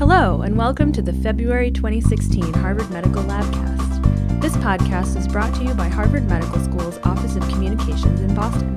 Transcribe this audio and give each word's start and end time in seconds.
Hello, 0.00 0.40
and 0.40 0.56
welcome 0.56 0.92
to 0.92 1.02
the 1.02 1.12
February 1.12 1.70
2016 1.70 2.54
Harvard 2.54 2.90
Medical 2.90 3.22
Labcast. 3.24 4.40
This 4.40 4.56
podcast 4.56 5.14
is 5.14 5.28
brought 5.28 5.54
to 5.56 5.62
you 5.62 5.74
by 5.74 5.88
Harvard 5.88 6.26
Medical 6.26 6.58
School's 6.58 6.98
Office 7.04 7.36
of 7.36 7.46
Communications 7.50 8.22
in 8.22 8.34
Boston. 8.34 8.74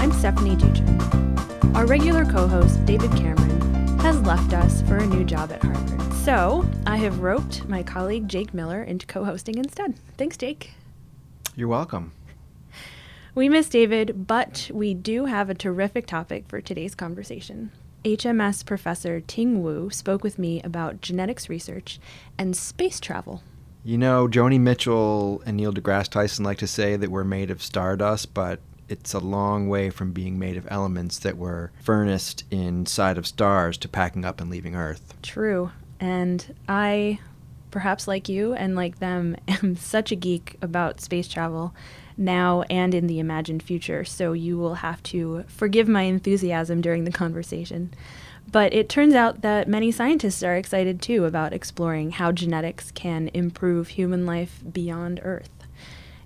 I'm 0.00 0.10
Stephanie 0.10 0.56
Dutchen. 0.56 1.76
Our 1.76 1.86
regular 1.86 2.24
co 2.24 2.48
host, 2.48 2.84
David 2.86 3.12
Cameron, 3.12 3.98
has 4.00 4.20
left 4.22 4.52
us 4.52 4.82
for 4.82 4.96
a 4.96 5.06
new 5.06 5.22
job 5.22 5.52
at 5.52 5.62
Harvard. 5.62 6.12
So 6.24 6.68
I 6.88 6.96
have 6.96 7.20
roped 7.20 7.68
my 7.68 7.84
colleague 7.84 8.26
Jake 8.26 8.52
Miller 8.52 8.82
into 8.82 9.06
co 9.06 9.24
hosting 9.24 9.58
instead. 9.58 9.94
Thanks, 10.16 10.36
Jake. 10.36 10.72
You're 11.54 11.68
welcome. 11.68 12.10
We 13.32 13.48
miss 13.48 13.68
David, 13.68 14.26
but 14.26 14.72
we 14.74 14.92
do 14.92 15.26
have 15.26 15.50
a 15.50 15.54
terrific 15.54 16.08
topic 16.08 16.48
for 16.48 16.60
today's 16.60 16.96
conversation. 16.96 17.70
HMS 18.04 18.64
professor 18.64 19.20
Ting 19.20 19.62
Wu 19.62 19.90
spoke 19.90 20.22
with 20.22 20.38
me 20.38 20.62
about 20.62 21.00
genetics 21.00 21.48
research 21.48 21.98
and 22.38 22.56
space 22.56 23.00
travel. 23.00 23.42
You 23.84 23.98
know, 23.98 24.28
Joni 24.28 24.60
Mitchell 24.60 25.42
and 25.46 25.56
Neil 25.56 25.72
deGrasse 25.72 26.08
Tyson 26.08 26.44
like 26.44 26.58
to 26.58 26.66
say 26.66 26.96
that 26.96 27.10
we're 27.10 27.24
made 27.24 27.50
of 27.50 27.62
stardust, 27.62 28.34
but 28.34 28.60
it's 28.88 29.14
a 29.14 29.18
long 29.18 29.68
way 29.68 29.90
from 29.90 30.12
being 30.12 30.38
made 30.38 30.56
of 30.56 30.66
elements 30.70 31.18
that 31.20 31.36
were 31.36 31.72
furnaced 31.82 32.44
inside 32.50 33.18
of 33.18 33.26
stars 33.26 33.76
to 33.78 33.88
packing 33.88 34.24
up 34.24 34.40
and 34.40 34.50
leaving 34.50 34.74
Earth. 34.74 35.14
True. 35.22 35.70
And 36.00 36.54
I, 36.68 37.18
perhaps 37.70 38.06
like 38.06 38.28
you 38.28 38.54
and 38.54 38.76
like 38.76 38.98
them, 38.98 39.36
am 39.48 39.76
such 39.76 40.12
a 40.12 40.16
geek 40.16 40.56
about 40.62 41.00
space 41.00 41.28
travel 41.28 41.74
now 42.18 42.62
and 42.68 42.94
in 42.94 43.06
the 43.06 43.18
imagined 43.20 43.62
future, 43.62 44.04
so 44.04 44.32
you 44.32 44.58
will 44.58 44.76
have 44.76 45.02
to 45.04 45.44
forgive 45.46 45.88
my 45.88 46.02
enthusiasm 46.02 46.80
during 46.80 47.04
the 47.04 47.12
conversation. 47.12 47.94
But 48.50 48.72
it 48.72 48.88
turns 48.88 49.14
out 49.14 49.42
that 49.42 49.68
many 49.68 49.92
scientists 49.92 50.42
are 50.42 50.56
excited 50.56 51.02
too 51.02 51.24
about 51.24 51.52
exploring 51.52 52.12
how 52.12 52.32
genetics 52.32 52.90
can 52.90 53.30
improve 53.34 53.88
human 53.88 54.24
life 54.24 54.62
beyond 54.72 55.20
Earth. 55.22 55.50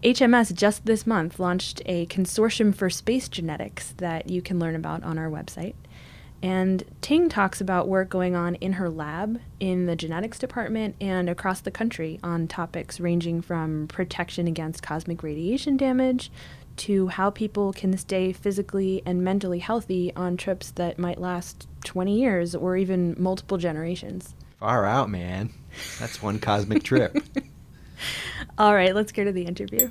HMS 0.02 0.54
just 0.54 0.84
this 0.84 1.06
month 1.06 1.38
launched 1.38 1.80
a 1.86 2.06
consortium 2.06 2.74
for 2.74 2.90
space 2.90 3.28
genetics 3.28 3.92
that 3.98 4.28
you 4.28 4.42
can 4.42 4.58
learn 4.58 4.74
about 4.74 5.02
on 5.04 5.18
our 5.18 5.30
website. 5.30 5.74
And 6.42 6.82
Ting 7.00 7.28
talks 7.28 7.60
about 7.60 7.86
work 7.86 8.08
going 8.08 8.34
on 8.34 8.56
in 8.56 8.74
her 8.74 8.90
lab, 8.90 9.40
in 9.60 9.86
the 9.86 9.94
genetics 9.94 10.38
department, 10.38 10.96
and 11.00 11.30
across 11.30 11.60
the 11.60 11.70
country 11.70 12.18
on 12.22 12.48
topics 12.48 12.98
ranging 12.98 13.42
from 13.42 13.86
protection 13.86 14.48
against 14.48 14.82
cosmic 14.82 15.22
radiation 15.22 15.76
damage 15.76 16.32
to 16.78 17.08
how 17.08 17.30
people 17.30 17.72
can 17.72 17.96
stay 17.96 18.32
physically 18.32 19.02
and 19.06 19.22
mentally 19.22 19.60
healthy 19.60 20.12
on 20.16 20.36
trips 20.36 20.70
that 20.72 20.98
might 20.98 21.20
last 21.20 21.68
20 21.84 22.18
years 22.18 22.54
or 22.54 22.76
even 22.76 23.14
multiple 23.18 23.58
generations. 23.58 24.34
Far 24.58 24.84
out, 24.84 25.10
man. 25.10 25.50
That's 26.00 26.22
one 26.22 26.38
cosmic 26.38 26.82
trip. 26.82 27.16
All 28.58 28.74
right, 28.74 28.94
let's 28.94 29.12
go 29.12 29.24
to 29.24 29.32
the 29.32 29.44
interview. 29.44 29.90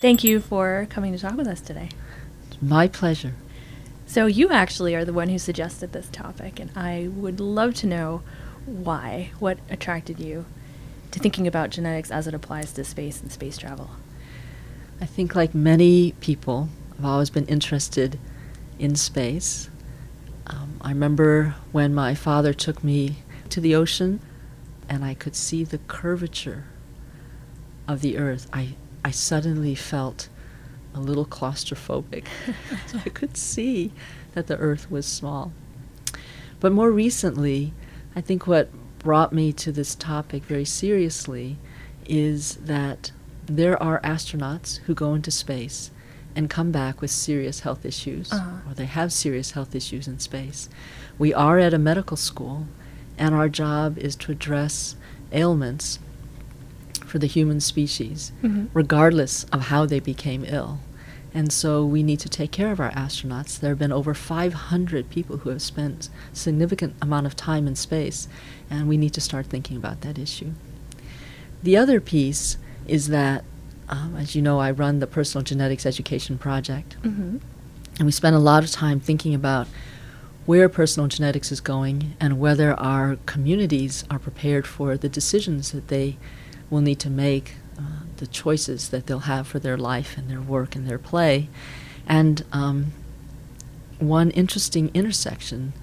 Thank 0.00 0.24
you 0.24 0.40
for 0.40 0.86
coming 0.90 1.12
to 1.12 1.18
talk 1.18 1.36
with 1.36 1.46
us 1.46 1.60
today. 1.60 1.90
My 2.60 2.88
pleasure. 2.88 3.34
So, 4.12 4.26
you 4.26 4.50
actually 4.50 4.94
are 4.94 5.06
the 5.06 5.12
one 5.14 5.30
who 5.30 5.38
suggested 5.38 5.94
this 5.94 6.10
topic, 6.10 6.60
and 6.60 6.70
I 6.76 7.08
would 7.08 7.40
love 7.40 7.72
to 7.76 7.86
know 7.86 8.20
why. 8.66 9.30
What 9.38 9.58
attracted 9.70 10.20
you 10.20 10.44
to 11.12 11.18
thinking 11.18 11.46
about 11.46 11.70
genetics 11.70 12.10
as 12.10 12.26
it 12.26 12.34
applies 12.34 12.74
to 12.74 12.84
space 12.84 13.22
and 13.22 13.32
space 13.32 13.56
travel? 13.56 13.88
I 15.00 15.06
think, 15.06 15.34
like 15.34 15.54
many 15.54 16.12
people, 16.20 16.68
I've 16.98 17.06
always 17.06 17.30
been 17.30 17.46
interested 17.46 18.18
in 18.78 18.96
space. 18.96 19.70
Um, 20.46 20.76
I 20.82 20.90
remember 20.90 21.54
when 21.72 21.94
my 21.94 22.14
father 22.14 22.52
took 22.52 22.84
me 22.84 23.22
to 23.48 23.62
the 23.62 23.74
ocean 23.74 24.20
and 24.90 25.06
I 25.06 25.14
could 25.14 25.34
see 25.34 25.64
the 25.64 25.78
curvature 25.88 26.64
of 27.88 28.02
the 28.02 28.18
earth. 28.18 28.46
I, 28.52 28.74
I 29.02 29.10
suddenly 29.10 29.74
felt 29.74 30.28
a 30.94 31.00
little 31.00 31.24
claustrophobic. 31.24 32.26
so 32.86 32.98
I 33.04 33.08
could 33.08 33.36
see 33.36 33.92
that 34.32 34.46
the 34.46 34.56
earth 34.56 34.90
was 34.90 35.06
small. 35.06 35.52
But 36.60 36.72
more 36.72 36.90
recently, 36.90 37.72
I 38.14 38.20
think 38.20 38.46
what 38.46 38.70
brought 38.98 39.32
me 39.32 39.52
to 39.52 39.72
this 39.72 39.94
topic 39.94 40.44
very 40.44 40.64
seriously 40.64 41.58
is 42.06 42.56
that 42.56 43.10
there 43.46 43.80
are 43.82 44.00
astronauts 44.00 44.78
who 44.80 44.94
go 44.94 45.14
into 45.14 45.30
space 45.30 45.90
and 46.34 46.48
come 46.48 46.70
back 46.70 47.00
with 47.00 47.10
serious 47.10 47.60
health 47.60 47.84
issues, 47.84 48.32
uh-huh. 48.32 48.70
or 48.70 48.74
they 48.74 48.86
have 48.86 49.12
serious 49.12 49.50
health 49.50 49.74
issues 49.74 50.08
in 50.08 50.18
space. 50.18 50.68
We 51.18 51.34
are 51.34 51.58
at 51.58 51.74
a 51.74 51.78
medical 51.78 52.16
school, 52.16 52.66
and 53.18 53.34
our 53.34 53.48
job 53.48 53.98
is 53.98 54.16
to 54.16 54.32
address 54.32 54.96
ailments 55.32 55.98
for 57.12 57.18
the 57.18 57.26
human 57.26 57.60
species, 57.60 58.32
mm-hmm. 58.42 58.68
regardless 58.72 59.44
of 59.52 59.66
how 59.66 59.84
they 59.84 60.00
became 60.00 60.46
ill. 60.46 60.80
And 61.34 61.52
so 61.52 61.84
we 61.84 62.02
need 62.02 62.20
to 62.20 62.28
take 62.30 62.52
care 62.52 62.72
of 62.72 62.80
our 62.80 62.90
astronauts. 62.92 63.60
There 63.60 63.72
have 63.72 63.78
been 63.78 63.92
over 63.92 64.14
500 64.14 65.10
people 65.10 65.36
who 65.36 65.50
have 65.50 65.60
spent 65.60 66.08
significant 66.32 66.94
amount 67.02 67.26
of 67.26 67.36
time 67.36 67.66
in 67.66 67.76
space, 67.76 68.28
and 68.70 68.88
we 68.88 68.96
need 68.96 69.12
to 69.12 69.20
start 69.20 69.44
thinking 69.44 69.76
about 69.76 70.00
that 70.00 70.18
issue. 70.18 70.52
The 71.62 71.76
other 71.76 72.00
piece 72.00 72.56
is 72.86 73.08
that, 73.08 73.44
um, 73.90 74.16
as 74.16 74.34
you 74.34 74.40
know, 74.40 74.58
I 74.58 74.70
run 74.70 75.00
the 75.00 75.06
Personal 75.06 75.44
Genetics 75.44 75.84
Education 75.84 76.38
Project, 76.38 76.96
mm-hmm. 77.02 77.36
and 77.98 78.06
we 78.06 78.12
spend 78.12 78.36
a 78.36 78.38
lot 78.38 78.64
of 78.64 78.70
time 78.70 79.00
thinking 79.00 79.34
about 79.34 79.68
where 80.46 80.66
personal 80.66 81.08
genetics 81.08 81.52
is 81.52 81.60
going 81.60 82.16
and 82.18 82.40
whether 82.40 82.72
our 82.72 83.16
communities 83.26 84.02
are 84.10 84.18
prepared 84.18 84.66
for 84.66 84.96
the 84.96 85.10
decisions 85.10 85.72
that 85.72 85.88
they 85.88 86.16
will 86.72 86.80
need 86.80 86.98
to 86.98 87.10
make 87.10 87.56
uh, 87.78 87.82
the 88.16 88.26
choices 88.26 88.88
that 88.88 89.06
they'll 89.06 89.20
have 89.20 89.46
for 89.46 89.58
their 89.58 89.76
life 89.76 90.16
and 90.16 90.30
their 90.30 90.40
work 90.40 90.74
and 90.74 90.88
their 90.88 90.98
play. 90.98 91.48
And 92.08 92.44
um, 92.50 92.92
one 93.98 94.30
interesting 94.30 94.90
intersection 94.94 95.74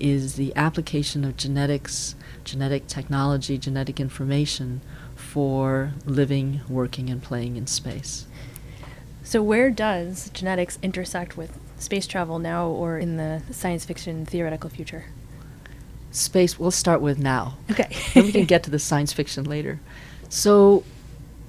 is 0.00 0.34
the 0.34 0.54
application 0.56 1.24
of 1.24 1.36
genetics, 1.36 2.16
genetic 2.42 2.88
technology, 2.88 3.56
genetic 3.56 4.00
information 4.00 4.80
for 5.14 5.92
living, 6.04 6.60
working, 6.68 7.08
and 7.08 7.22
playing 7.22 7.56
in 7.56 7.68
space. 7.68 8.26
So, 9.22 9.42
where 9.42 9.70
does 9.70 10.28
genetics 10.30 10.78
intersect 10.82 11.36
with 11.36 11.56
space 11.78 12.08
travel 12.08 12.40
now 12.40 12.66
or 12.66 12.98
in 12.98 13.16
the 13.16 13.42
science 13.52 13.84
fiction 13.84 14.26
theoretical 14.26 14.68
future? 14.68 15.04
Space, 16.10 16.58
we'll 16.58 16.72
start 16.72 17.00
with 17.00 17.18
now. 17.18 17.56
Okay. 17.70 17.96
then 18.14 18.24
we 18.24 18.32
can 18.32 18.44
get 18.46 18.64
to 18.64 18.70
the 18.70 18.80
science 18.80 19.12
fiction 19.12 19.44
later. 19.44 19.80
So 20.32 20.82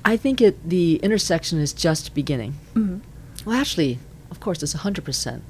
I 0.03 0.17
think 0.17 0.41
it 0.41 0.67
the 0.67 0.97
intersection 0.97 1.57
is 1.57 1.71
just 1.71 2.13
beginning. 2.13 2.55
Mm-hmm. 2.75 2.97
Well, 3.49 3.57
actually, 3.57 3.97
of 4.29 4.41
course, 4.41 4.61
it's 4.61 4.73
100% 4.73 5.41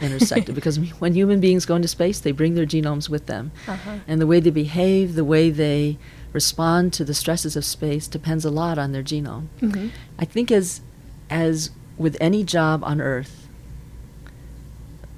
intersected 0.00 0.54
because 0.60 0.78
when 0.98 1.12
human 1.12 1.40
beings 1.40 1.66
go 1.66 1.76
into 1.76 1.88
space, 1.88 2.20
they 2.20 2.32
bring 2.32 2.54
their 2.54 2.64
genomes 2.64 3.10
with 3.10 3.26
them. 3.26 3.52
Uh-huh. 3.68 3.98
And 4.08 4.18
the 4.18 4.26
way 4.26 4.40
they 4.40 4.48
behave, 4.48 5.14
the 5.14 5.26
way 5.26 5.50
they 5.50 5.98
respond 6.32 6.94
to 6.94 7.04
the 7.04 7.12
stresses 7.12 7.54
of 7.54 7.66
space 7.66 8.08
depends 8.08 8.46
a 8.46 8.50
lot 8.50 8.78
on 8.78 8.92
their 8.92 9.02
genome. 9.02 9.48
Mm-hmm. 9.60 9.88
I 10.18 10.24
think 10.24 10.50
as 10.50 10.80
as 11.28 11.70
with 11.98 12.16
any 12.18 12.44
job 12.44 12.82
on 12.82 12.98
earth, 12.98 13.46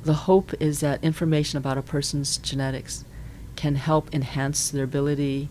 the 0.03 0.15
hope 0.15 0.53
is 0.59 0.81
that 0.81 1.03
information 1.05 1.59
about 1.59 1.79
a 1.79 1.83
person's 1.83 2.39
genetics 2.39 3.05
can 3.55 3.77
help 3.77 4.13
enhance 4.13 4.69
their 4.69 4.83
ability 4.83 5.49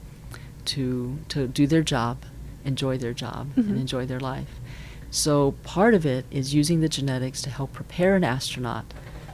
to 0.65 1.17
to 1.29 1.47
do 1.47 1.67
their 1.67 1.81
job, 1.81 2.23
enjoy 2.63 2.97
their 2.97 3.13
job, 3.13 3.49
mm-hmm. 3.51 3.61
and 3.61 3.79
enjoy 3.79 4.05
their 4.05 4.19
life. 4.19 4.59
So 5.11 5.53
part 5.63 5.93
of 5.93 6.05
it 6.05 6.25
is 6.29 6.53
using 6.53 6.81
the 6.81 6.89
genetics 6.89 7.41
to 7.43 7.49
help 7.49 7.71
prepare 7.73 8.15
an 8.15 8.23
astronaut 8.23 8.93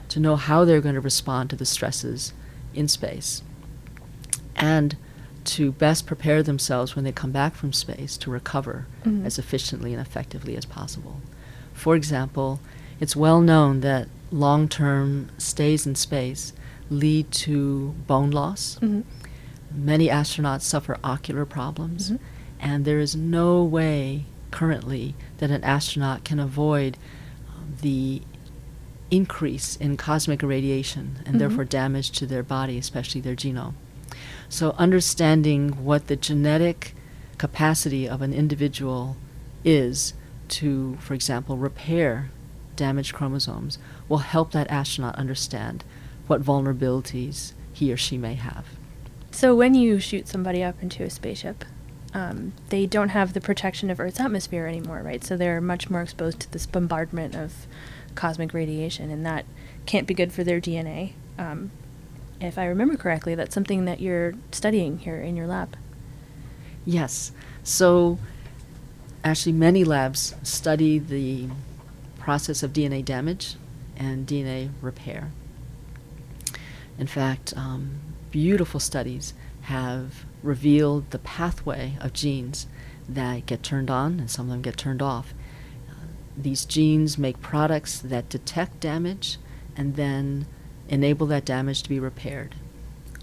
to 0.09 0.19
know 0.19 0.35
how 0.35 0.65
they're 0.65 0.81
going 0.81 0.95
to 0.95 1.01
respond 1.01 1.49
to 1.49 1.55
the 1.55 1.65
stresses 1.65 2.33
in 2.73 2.87
space, 2.87 3.41
and 4.55 4.95
to 5.43 5.71
best 5.71 6.05
prepare 6.05 6.43
themselves 6.43 6.95
when 6.95 7.03
they 7.03 7.11
come 7.11 7.31
back 7.31 7.55
from 7.55 7.73
space 7.73 8.15
to 8.17 8.29
recover 8.29 8.85
mm-hmm. 9.03 9.25
as 9.25 9.39
efficiently 9.39 9.93
and 9.93 10.01
effectively 10.01 10.55
as 10.55 10.65
possible. 10.65 11.21
For 11.73 11.95
example, 11.95 12.59
it's 12.99 13.15
well 13.15 13.41
known 13.41 13.79
that 13.79 14.07
long 14.31 14.69
term 14.69 15.29
stays 15.37 15.87
in 15.87 15.95
space 15.95 16.53
lead 16.89 17.31
to 17.31 17.95
bone 18.05 18.31
loss. 18.31 18.77
Mm-hmm 18.81 19.01
Many 19.73 20.07
astronauts 20.07 20.61
suffer 20.63 20.97
ocular 21.03 21.45
problems, 21.45 22.11
mm-hmm. 22.11 22.23
and 22.59 22.85
there 22.85 22.99
is 22.99 23.15
no 23.15 23.63
way 23.63 24.25
currently 24.51 25.15
that 25.37 25.51
an 25.51 25.63
astronaut 25.63 26.23
can 26.23 26.39
avoid 26.39 26.97
um, 27.49 27.75
the 27.81 28.21
increase 29.09 29.75
in 29.75 29.97
cosmic 29.97 30.41
radiation 30.41 31.15
and 31.17 31.27
mm-hmm. 31.27 31.37
therefore 31.37 31.65
damage 31.65 32.11
to 32.11 32.25
their 32.25 32.43
body, 32.43 32.77
especially 32.77 33.21
their 33.21 33.35
genome. 33.35 33.73
So, 34.49 34.75
understanding 34.77 35.83
what 35.83 36.07
the 36.07 36.15
genetic 36.15 36.93
capacity 37.37 38.07
of 38.07 38.21
an 38.21 38.33
individual 38.33 39.15
is 39.63 40.13
to, 40.49 40.97
for 40.99 41.13
example, 41.13 41.57
repair 41.57 42.29
damaged 42.75 43.13
chromosomes 43.13 43.77
will 44.09 44.19
help 44.19 44.51
that 44.51 44.69
astronaut 44.69 45.15
understand 45.15 45.83
what 46.27 46.41
vulnerabilities 46.41 47.53
he 47.73 47.91
or 47.91 47.97
she 47.97 48.17
may 48.17 48.35
have. 48.35 48.65
So 49.31 49.55
when 49.55 49.73
you 49.73 49.99
shoot 49.99 50.27
somebody 50.27 50.61
up 50.61 50.81
into 50.81 51.03
a 51.03 51.09
spaceship, 51.09 51.65
um, 52.13 52.53
they 52.69 52.85
don't 52.85 53.09
have 53.09 53.33
the 53.33 53.41
protection 53.41 53.89
of 53.89 53.99
Earth's 53.99 54.19
atmosphere 54.19 54.67
anymore, 54.67 55.01
right? 55.01 55.23
So 55.23 55.37
they're 55.37 55.61
much 55.61 55.89
more 55.89 56.01
exposed 56.01 56.41
to 56.41 56.51
this 56.51 56.65
bombardment 56.65 57.35
of 57.35 57.67
cosmic 58.15 58.53
radiation, 58.53 59.09
and 59.09 59.25
that 59.25 59.45
can't 59.85 60.07
be 60.07 60.13
good 60.13 60.33
for 60.33 60.43
their 60.43 60.59
DNA. 60.59 61.13
Um, 61.37 61.71
if 62.41 62.57
I 62.57 62.65
remember 62.65 62.97
correctly, 62.97 63.35
that's 63.35 63.53
something 63.53 63.85
that 63.85 64.01
you're 64.01 64.33
studying 64.51 64.99
here 64.99 65.21
in 65.21 65.37
your 65.37 65.47
lab. 65.47 65.77
Yes. 66.85 67.31
So, 67.63 68.17
actually, 69.23 69.53
many 69.53 69.83
labs 69.83 70.35
study 70.43 70.99
the 70.99 71.47
process 72.19 72.63
of 72.63 72.73
DNA 72.73 73.05
damage 73.05 73.55
and 73.95 74.27
DNA 74.27 74.71
repair. 74.81 75.31
In 76.97 77.07
fact, 77.07 77.53
um, 77.55 77.99
beautiful 78.31 78.79
studies 78.79 79.33
have 79.63 80.25
revealed 80.41 81.09
the 81.11 81.19
pathway 81.19 81.97
of 82.01 82.13
genes 82.13 82.65
that 83.07 83.45
get 83.45 83.61
turned 83.61 83.89
on 83.91 84.19
and 84.19 84.29
some 84.31 84.45
of 84.47 84.51
them 84.51 84.61
get 84.61 84.77
turned 84.77 85.01
off. 85.01 85.33
Uh, 85.89 85.93
these 86.37 86.65
genes 86.65 87.17
make 87.17 87.41
products 87.41 87.99
that 87.99 88.29
detect 88.29 88.79
damage 88.79 89.37
and 89.75 89.95
then 89.95 90.45
enable 90.89 91.27
that 91.27 91.45
damage 91.45 91.83
to 91.83 91.89
be 91.89 91.99
repaired. 91.99 92.55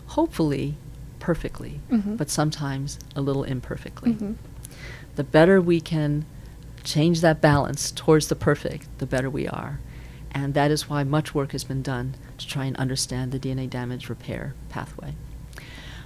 Hopefully, 0.09 0.77
perfectly, 1.19 1.81
Mhm. 1.91 2.17
but 2.17 2.31
sometimes 2.31 2.99
a 3.17 3.21
little 3.21 3.45
imperfectly. 3.45 4.15
Mhm. 4.15 4.37
The 5.17 5.25
better 5.25 5.61
we 5.61 5.81
can 5.81 6.25
change 6.85 7.21
that 7.21 7.41
balance 7.41 7.91
towards 7.91 8.29
the 8.29 8.37
perfect, 8.37 8.87
the 8.99 9.07
better 9.07 9.29
we 9.29 9.49
are. 9.49 9.81
And 10.33 10.55
that 10.55 10.71
is 10.71 10.89
why 10.89 11.05
much 11.05 11.35
work 11.35 11.53
has 11.53 11.65
been 11.65 11.83
done 11.83 12.15
to 12.37 12.47
try 12.47 12.65
and 12.65 12.77
understand 12.77 13.33
the 13.33 13.39
DNA 13.39 13.69
damage 13.69 14.09
repair 14.09 14.55
pathway. 14.69 15.15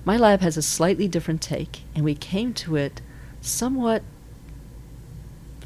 My 0.05 0.17
lab 0.17 0.41
has 0.41 0.57
a 0.57 0.63
slightly 0.63 1.07
different 1.07 1.41
take, 1.43 1.83
and 1.95 2.05
we 2.05 2.15
came 2.15 2.55
to 2.55 2.77
it 2.77 3.01
somewhat 3.41 4.03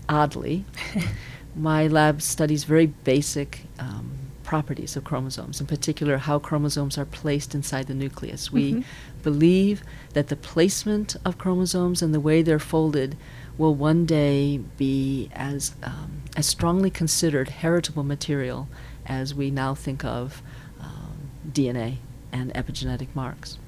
oddly. 0.08 0.64
My 1.56 1.86
lab 1.86 2.20
studies 2.20 2.64
very 2.64 2.86
basic 2.86 3.62
um, 3.78 4.15
properties 4.46 4.96
of 4.96 5.04
chromosomes, 5.04 5.60
in 5.60 5.66
particular, 5.66 6.16
how 6.18 6.38
chromosomes 6.38 6.96
are 6.96 7.04
placed 7.04 7.54
inside 7.54 7.88
the 7.88 7.94
nucleus. 7.94 8.52
We 8.52 8.74
Mhm. 8.74 8.84
believe 9.22 9.82
that 10.14 10.28
the 10.28 10.36
placement 10.36 11.16
of 11.24 11.36
chromosomes 11.36 12.00
and 12.00 12.14
the 12.14 12.20
way 12.20 12.42
they're 12.42 12.60
folded 12.60 13.16
will 13.58 13.74
one 13.74 14.06
day 14.06 14.58
be 14.78 15.28
as, 15.34 15.74
um, 15.82 16.22
as 16.36 16.46
strongly 16.46 16.90
considered 16.90 17.48
heritable 17.48 18.04
material 18.04 18.68
as 19.04 19.34
we 19.34 19.50
now 19.50 19.74
think 19.74 20.04
of 20.04 20.42
um, 20.80 21.16
DNA 21.52 21.98
and 22.32 22.52
epigenetic 22.54 23.08
marks. 23.14 23.58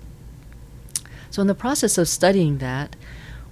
So, 1.30 1.42
in 1.42 1.48
the 1.48 1.54
process 1.54 1.98
of 1.98 2.08
studying 2.08 2.58
that, 2.58 2.94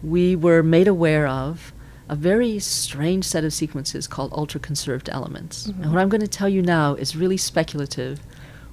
we 0.03 0.37
were 0.37 0.63
made 0.63 0.87
aware 0.89 1.27
of 1.27 1.73
a 2.09 2.17
very 2.17 2.59
strange 2.59 3.25
set 3.25 3.45
of 3.45 3.53
sequences 3.53 4.07
called 4.07 4.33
ultra 4.33 4.61
conserved 4.61 5.09
elements. 5.11 5.67
Mhm. 5.67 5.83
And 5.83 5.93
what 5.93 6.01
I'm 6.01 6.09
going 6.09 6.21
to 6.21 6.29
tell 6.29 6.49
you 6.49 6.63
now 6.63 6.95
is 6.95 7.17
really 7.17 7.37
speculative. 7.37 8.21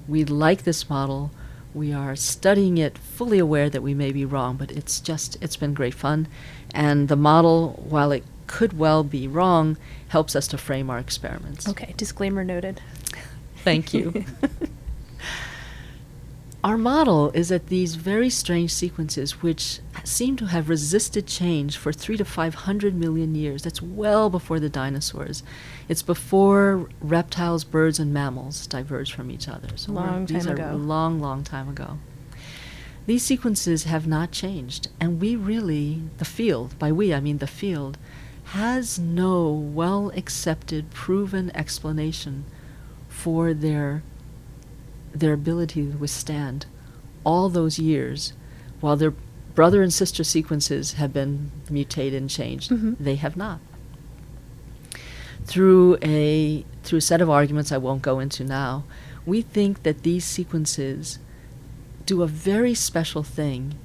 We 0.08 0.24
like 0.24 0.64
this 0.64 0.90
model. 0.90 1.32
We 1.74 1.92
are 1.92 2.16
studying 2.16 2.78
it 2.78 2.98
fully 2.98 3.40
aware 3.40 3.70
that 3.70 3.82
we 3.82 3.96
may 3.96 4.12
be 4.12 4.26
wrong, 4.26 4.58
but 4.58 4.72
it's 4.72 5.00
just, 5.00 5.38
it's 5.42 5.56
been 5.56 5.74
great 5.74 5.96
fun. 5.96 6.28
And 6.74 7.08
the 7.08 7.16
model, 7.16 7.84
while 7.90 8.12
it 8.12 8.24
could 8.46 8.78
well 8.78 9.04
be 9.04 9.28
wrong, 9.28 9.78
helps 10.10 10.36
us 10.36 10.48
to 10.50 10.58
frame 10.58 10.90
our 10.92 11.00
experiments. 11.00 11.68
Okay, 11.68 11.96
disclaimer 11.98 12.44
noted. 12.44 12.82
Thank 13.64 13.94
you. 13.94 14.26
Our 16.64 16.78
model 16.78 17.30
is 17.32 17.50
that 17.50 17.68
these 17.68 17.96
very 17.96 18.30
strange 18.30 18.72
sequences, 18.72 19.42
which 19.42 19.80
seem 20.04 20.36
to 20.38 20.46
have 20.46 20.70
resisted 20.70 21.26
change 21.28 21.78
for 21.78 21.94
three 21.94 22.18
to 22.18 22.26
five 22.26 22.56
hundred 22.56 22.96
million 22.96 23.36
years, 23.36 23.64
that's 23.64 23.82
well 23.82 24.30
before 24.30 24.60
the 24.60 24.70
dinosaurs. 24.70 25.44
It's 25.88 26.02
before 26.02 26.90
reptiles, 27.02 27.64
birds, 27.64 28.00
and 28.00 28.14
mammals 28.14 28.68
diverged 28.68 29.14
from 29.14 29.32
each 29.32 29.48
other. 29.48 29.70
So 29.76 29.94
Long 29.94 30.26
these 30.26 30.46
time 30.46 30.52
are 30.52 30.56
ago. 30.56 30.72
a 30.74 30.76
long, 30.76 31.20
long 31.20 31.44
time 31.44 31.70
ago. 31.70 32.00
These 33.06 33.24
sequences 33.24 33.84
have 33.84 34.08
not 34.08 34.32
changed, 34.32 34.88
and 35.00 35.20
we 35.20 35.36
really, 35.36 36.04
the 36.18 36.26
field, 36.26 36.78
by 36.80 36.92
we 36.92 37.14
I 37.14 37.20
mean 37.20 37.40
the 37.40 37.48
field, 37.48 37.98
has 38.46 39.00
no 39.00 39.50
well 39.52 40.12
accepted, 40.16 40.92
proven 40.92 41.52
explanation 41.56 42.46
for 43.10 43.54
their 43.54 44.04
their 45.14 45.34
ability 45.34 45.92
to 45.92 45.98
withstand 45.98 46.66
all 47.24 47.48
those 47.48 47.78
years 47.78 48.34
while 48.80 48.96
their 48.98 49.14
brother 49.56 49.82
and 49.82 49.94
sister 49.94 50.24
sequences 50.24 50.94
have 50.94 51.14
been 51.14 51.52
mutated 51.70 52.22
and 52.22 52.30
changed. 52.30 52.72
Mhm. 52.72 52.98
They 53.00 53.16
have 53.16 53.38
not. 53.38 53.60
Through 55.46 55.98
a 56.02 56.66
through 56.84 57.00
a 57.00 57.02
set 57.02 57.22
of 57.22 57.30
arguments 57.30 57.72
I 57.72 57.78
won't 57.78 58.02
go 58.02 58.20
into 58.20 58.44
now, 58.44 58.84
we 59.26 59.42
think 59.42 59.84
that 59.84 60.04
these 60.04 60.26
sequences 60.26 61.20
do 62.06 62.22
a 62.22 62.28
very 62.28 62.74
special 62.74 63.24
thing, 63.24 63.76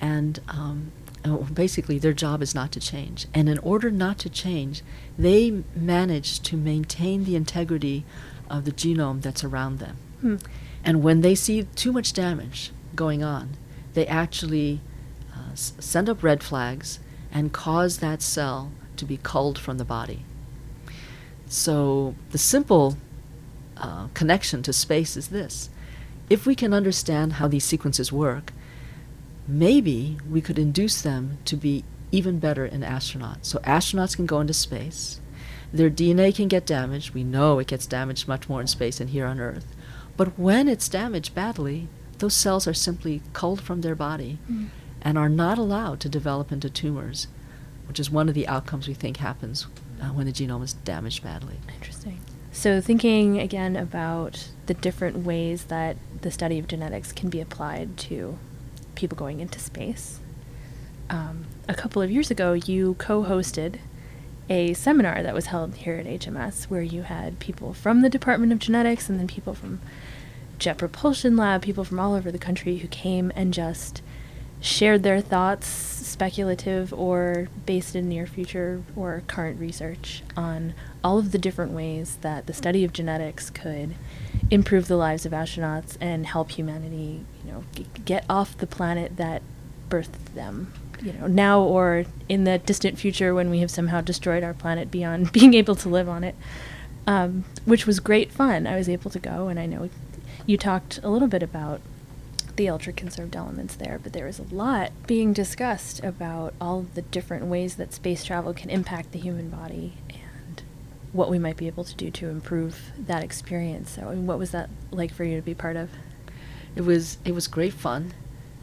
and 0.00 0.40
um, 0.48 0.90
oh, 1.24 1.46
basically 1.52 1.98
their 1.98 2.12
job 2.12 2.42
is 2.42 2.54
not 2.54 2.72
to 2.72 2.80
change. 2.80 3.26
And 3.34 3.48
in 3.48 3.58
order 3.58 3.90
not 3.90 4.18
to 4.18 4.30
change, 4.30 4.82
they 5.18 5.62
manage 5.74 6.40
to 6.40 6.56
maintain 6.56 7.24
the 7.24 7.36
integrity 7.36 8.04
of 8.50 8.64
the 8.64 8.72
genome 8.72 9.22
that's 9.22 9.44
around 9.44 9.78
them. 9.78 9.96
Hmm. 10.20 10.36
And 10.84 11.02
when 11.02 11.20
they 11.20 11.34
see 11.34 11.62
too 11.76 11.92
much 11.92 12.12
damage 12.12 12.72
going 12.96 13.22
on, 13.22 13.50
they 13.94 14.06
actually 14.06 14.80
send 15.54 16.08
up 16.08 16.22
red 16.22 16.42
flags 16.42 16.98
and 17.32 17.52
cause 17.52 17.98
that 17.98 18.22
cell 18.22 18.72
to 18.96 19.04
be 19.04 19.18
culled 19.22 19.58
from 19.58 19.78
the 19.78 19.84
body. 19.84 20.24
So 21.46 22.14
the 22.30 22.38
simple 22.38 22.96
uh, 23.76 24.08
connection 24.14 24.62
to 24.62 24.72
space 24.72 25.16
is 25.16 25.28
this. 25.28 25.70
If 26.30 26.46
we 26.46 26.54
can 26.54 26.72
understand 26.72 27.34
how 27.34 27.48
these 27.48 27.64
sequences 27.64 28.12
work, 28.12 28.52
maybe 29.46 30.18
we 30.30 30.40
could 30.40 30.58
induce 30.58 31.02
them 31.02 31.38
to 31.46 31.56
be 31.56 31.84
even 32.10 32.38
better 32.38 32.64
in 32.64 32.82
astronauts. 32.82 33.46
So 33.46 33.58
astronauts 33.60 34.16
can 34.16 34.26
go 34.26 34.40
into 34.40 34.54
space. 34.54 35.20
Their 35.72 35.90
DNA 35.90 36.34
can 36.34 36.48
get 36.48 36.66
damaged. 36.66 37.14
We 37.14 37.24
know 37.24 37.58
it 37.58 37.66
gets 37.66 37.86
damaged 37.86 38.28
much 38.28 38.48
more 38.48 38.60
in 38.60 38.66
space 38.66 38.98
than 38.98 39.08
here 39.08 39.26
on 39.26 39.40
Earth. 39.40 39.66
But 40.16 40.38
when 40.38 40.68
it's 40.68 40.88
damaged 40.88 41.34
badly, 41.34 41.88
those 42.18 42.34
cells 42.34 42.68
are 42.68 42.74
simply 42.74 43.22
culled 43.32 43.60
from 43.60 43.80
their 43.80 43.94
body 43.94 44.38
Mm. 44.50 44.68
And 45.02 45.18
are 45.18 45.28
not 45.28 45.58
allowed 45.58 46.00
to 46.00 46.08
develop 46.08 46.50
into 46.50 46.70
tumors, 46.70 47.26
which 47.86 48.00
is 48.00 48.10
one 48.10 48.28
of 48.28 48.34
the 48.34 48.48
outcomes 48.48 48.88
we 48.88 48.94
think 48.94 49.18
happens 49.18 49.66
uh, 50.00 50.06
when 50.06 50.26
the 50.26 50.32
genome 50.32 50.62
is 50.62 50.72
damaged 50.72 51.22
badly. 51.22 51.56
Interesting. 51.74 52.20
So, 52.52 52.80
thinking 52.80 53.38
again 53.38 53.76
about 53.76 54.48
the 54.66 54.74
different 54.74 55.24
ways 55.24 55.64
that 55.64 55.96
the 56.20 56.30
study 56.30 56.58
of 56.58 56.68
genetics 56.68 57.12
can 57.12 57.30
be 57.30 57.40
applied 57.40 57.96
to 57.98 58.38
people 58.94 59.16
going 59.16 59.40
into 59.40 59.58
space, 59.58 60.20
um, 61.08 61.46
a 61.68 61.74
couple 61.74 62.02
of 62.02 62.10
years 62.10 62.30
ago, 62.30 62.52
you 62.52 62.94
co 62.98 63.24
hosted 63.24 63.78
a 64.48 64.74
seminar 64.74 65.22
that 65.22 65.34
was 65.34 65.46
held 65.46 65.74
here 65.76 65.96
at 65.96 66.06
HMS 66.06 66.64
where 66.64 66.82
you 66.82 67.02
had 67.02 67.38
people 67.38 67.72
from 67.72 68.02
the 68.02 68.10
Department 68.10 68.52
of 68.52 68.58
Genetics 68.58 69.08
and 69.08 69.18
then 69.18 69.28
people 69.28 69.54
from 69.54 69.80
Jet 70.58 70.78
Propulsion 70.78 71.36
Lab, 71.36 71.62
people 71.62 71.84
from 71.84 72.00
all 72.00 72.14
over 72.14 72.30
the 72.30 72.38
country 72.38 72.78
who 72.78 72.88
came 72.88 73.32
and 73.34 73.54
just 73.54 74.02
shared 74.62 75.02
their 75.02 75.20
thoughts, 75.20 75.66
speculative 75.66 76.94
or 76.94 77.48
based 77.66 77.96
in 77.96 78.08
near 78.08 78.26
future 78.26 78.82
or 78.96 79.22
current 79.26 79.60
research, 79.60 80.22
on 80.36 80.72
all 81.02 81.18
of 81.18 81.32
the 81.32 81.38
different 81.38 81.72
ways 81.72 82.16
that 82.22 82.46
the 82.46 82.52
study 82.52 82.84
of 82.84 82.92
genetics 82.92 83.50
could 83.50 83.94
improve 84.50 84.86
the 84.86 84.96
lives 84.96 85.26
of 85.26 85.32
astronauts 85.32 85.96
and 86.00 86.26
help 86.26 86.52
humanity, 86.52 87.24
you 87.44 87.52
know, 87.52 87.64
g- 87.74 87.86
get 88.04 88.24
off 88.30 88.56
the 88.56 88.66
planet 88.66 89.16
that 89.16 89.42
birthed 89.90 90.34
them. 90.34 90.72
You 91.00 91.12
know, 91.14 91.26
now 91.26 91.60
or 91.60 92.04
in 92.28 92.44
the 92.44 92.58
distant 92.58 92.96
future 92.96 93.34
when 93.34 93.50
we 93.50 93.58
have 93.58 93.70
somehow 93.72 94.00
destroyed 94.00 94.44
our 94.44 94.54
planet 94.54 94.88
beyond 94.88 95.32
being 95.32 95.54
able 95.54 95.74
to 95.74 95.88
live 95.88 96.08
on 96.08 96.22
it, 96.22 96.36
um, 97.08 97.44
which 97.64 97.86
was 97.86 97.98
great 97.98 98.30
fun. 98.30 98.68
I 98.68 98.76
was 98.76 98.88
able 98.88 99.10
to 99.10 99.18
go, 99.18 99.48
and 99.48 99.58
I 99.58 99.66
know 99.66 99.90
you 100.46 100.56
talked 100.56 101.00
a 101.02 101.08
little 101.08 101.26
bit 101.26 101.42
about 101.42 101.80
the 102.56 102.68
ultra 102.68 102.92
conserved 102.92 103.34
elements 103.36 103.76
there, 103.76 103.98
but 104.02 104.12
there 104.12 104.26
was 104.26 104.38
a 104.38 104.54
lot 104.54 104.92
being 105.06 105.32
discussed 105.32 106.02
about 106.02 106.54
all 106.60 106.80
of 106.80 106.94
the 106.94 107.02
different 107.02 107.46
ways 107.46 107.76
that 107.76 107.92
space 107.92 108.24
travel 108.24 108.52
can 108.52 108.70
impact 108.70 109.12
the 109.12 109.18
human 109.18 109.48
body 109.48 109.94
and 110.10 110.62
what 111.12 111.30
we 111.30 111.38
might 111.38 111.56
be 111.56 111.66
able 111.66 111.84
to 111.84 111.94
do 111.94 112.10
to 112.10 112.28
improve 112.28 112.92
that 112.98 113.22
experience. 113.22 113.90
So, 113.90 114.08
I 114.08 114.14
mean, 114.14 114.26
what 114.26 114.38
was 114.38 114.50
that 114.50 114.70
like 114.90 115.12
for 115.12 115.24
you 115.24 115.36
to 115.36 115.42
be 115.42 115.54
part 115.54 115.76
of? 115.76 115.90
It 116.74 116.82
was 116.82 117.18
it 117.24 117.34
was 117.34 117.48
great 117.48 117.74
fun. 117.74 118.14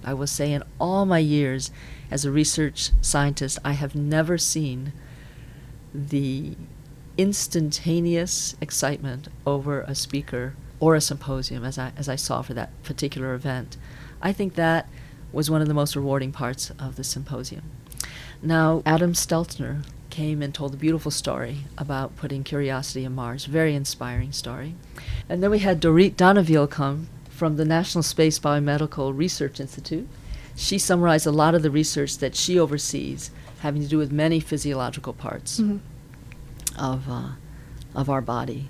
I 0.03 0.13
will 0.13 0.27
say 0.27 0.53
in 0.53 0.63
all 0.79 1.05
my 1.05 1.19
years 1.19 1.71
as 2.09 2.25
a 2.25 2.31
research 2.31 2.91
scientist, 3.01 3.59
I 3.63 3.73
have 3.73 3.95
never 3.95 4.37
seen 4.37 4.93
the 5.93 6.55
instantaneous 7.17 8.55
excitement 8.61 9.27
over 9.45 9.81
a 9.81 9.93
speaker 9.93 10.55
or 10.79 10.95
a 10.95 11.01
symposium, 11.01 11.63
as 11.65 11.77
I, 11.77 11.91
as 11.97 12.07
I 12.07 12.15
saw 12.15 12.41
for 12.41 12.53
that 12.53 12.71
particular 12.83 13.33
event. 13.33 13.77
I 14.21 14.31
think 14.33 14.55
that 14.55 14.87
was 15.31 15.49
one 15.49 15.61
of 15.61 15.67
the 15.67 15.73
most 15.73 15.95
rewarding 15.95 16.31
parts 16.31 16.71
of 16.79 16.95
the 16.95 17.03
symposium. 17.03 17.63
Now, 18.41 18.81
Adam 18.85 19.13
Stelzner 19.13 19.85
came 20.09 20.41
and 20.41 20.53
told 20.53 20.73
a 20.73 20.77
beautiful 20.77 21.11
story 21.11 21.59
about 21.77 22.15
putting 22.15 22.43
Curiosity 22.43 23.05
on 23.05 23.13
Mars, 23.15 23.45
very 23.45 23.75
inspiring 23.75 24.31
story. 24.31 24.75
And 25.27 25.43
then 25.43 25.51
we 25.51 25.59
had 25.59 25.81
Dorit 25.81 26.15
Donoviel 26.15 26.69
come 26.69 27.09
from 27.29 27.57
the 27.57 27.65
National 27.65 28.01
Space 28.01 28.39
Biomedical 28.39 29.15
Research 29.15 29.59
Institute. 29.59 30.07
She 30.55 30.77
summarized 30.77 31.27
a 31.27 31.31
lot 31.31 31.55
of 31.55 31.61
the 31.61 31.71
research 31.71 32.17
that 32.17 32.35
she 32.35 32.59
oversees, 32.59 33.31
having 33.59 33.81
to 33.81 33.87
do 33.87 33.97
with 33.97 34.11
many 34.11 34.39
physiological 34.39 35.13
parts 35.13 35.59
Mm-hmm. 35.59 35.77
of, 36.83 37.09
uh, 37.09 37.29
of 37.93 38.09
our 38.09 38.21
body. 38.21 38.69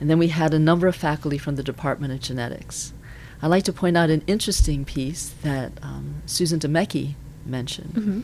And 0.00 0.10
then 0.10 0.18
we 0.18 0.28
had 0.28 0.52
a 0.52 0.58
number 0.58 0.86
of 0.86 0.96
faculty 0.96 1.38
from 1.38 1.56
the 1.56 1.62
Department 1.62 2.12
of 2.12 2.20
Genetics. 2.20 2.92
I'd 3.42 3.48
like 3.48 3.64
to 3.64 3.72
point 3.72 3.96
out 3.96 4.10
an 4.10 4.22
interesting 4.26 4.84
piece 4.84 5.28
that 5.42 5.72
um, 5.82 6.22
Susan 6.26 6.58
Dymecki 6.58 7.14
mentioned, 7.44 7.94
Mm-hmm. 7.94 8.20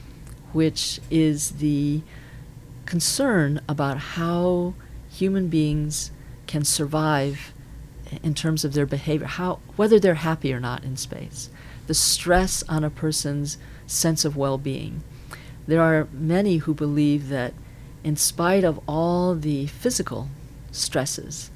which 0.53 1.01
is 1.11 1.53
the 1.53 2.03
concern 2.87 3.61
about 3.69 3.99
how 3.99 4.75
human 5.11 5.49
beings 5.49 6.11
can 6.47 6.65
survive 6.65 7.53
in 8.23 8.35
terms 8.35 8.65
of 8.65 8.75
their 8.75 8.85
behavior, 8.87 9.27
how 9.27 9.61
whether 9.77 9.99
they're 9.99 10.15
happy 10.15 10.53
or 10.53 10.61
not 10.61 10.85
in 10.85 10.97
space, 10.97 11.49
the 11.87 11.95
stress 11.95 12.63
on 12.69 12.85
a 12.85 12.91
person's 12.91 13.57
sense 13.87 14.25
of 14.25 14.37
well-being. 14.37 15.03
There 15.67 15.81
are 15.81 16.09
many 16.13 16.59
who 16.59 16.75
believe 16.75 17.29
that 17.29 17.55
in 18.05 18.17
spite 18.17 18.65
of 18.65 18.81
all 18.87 19.35
the 19.35 19.67
physical 19.67 20.29
stresses 20.73 21.51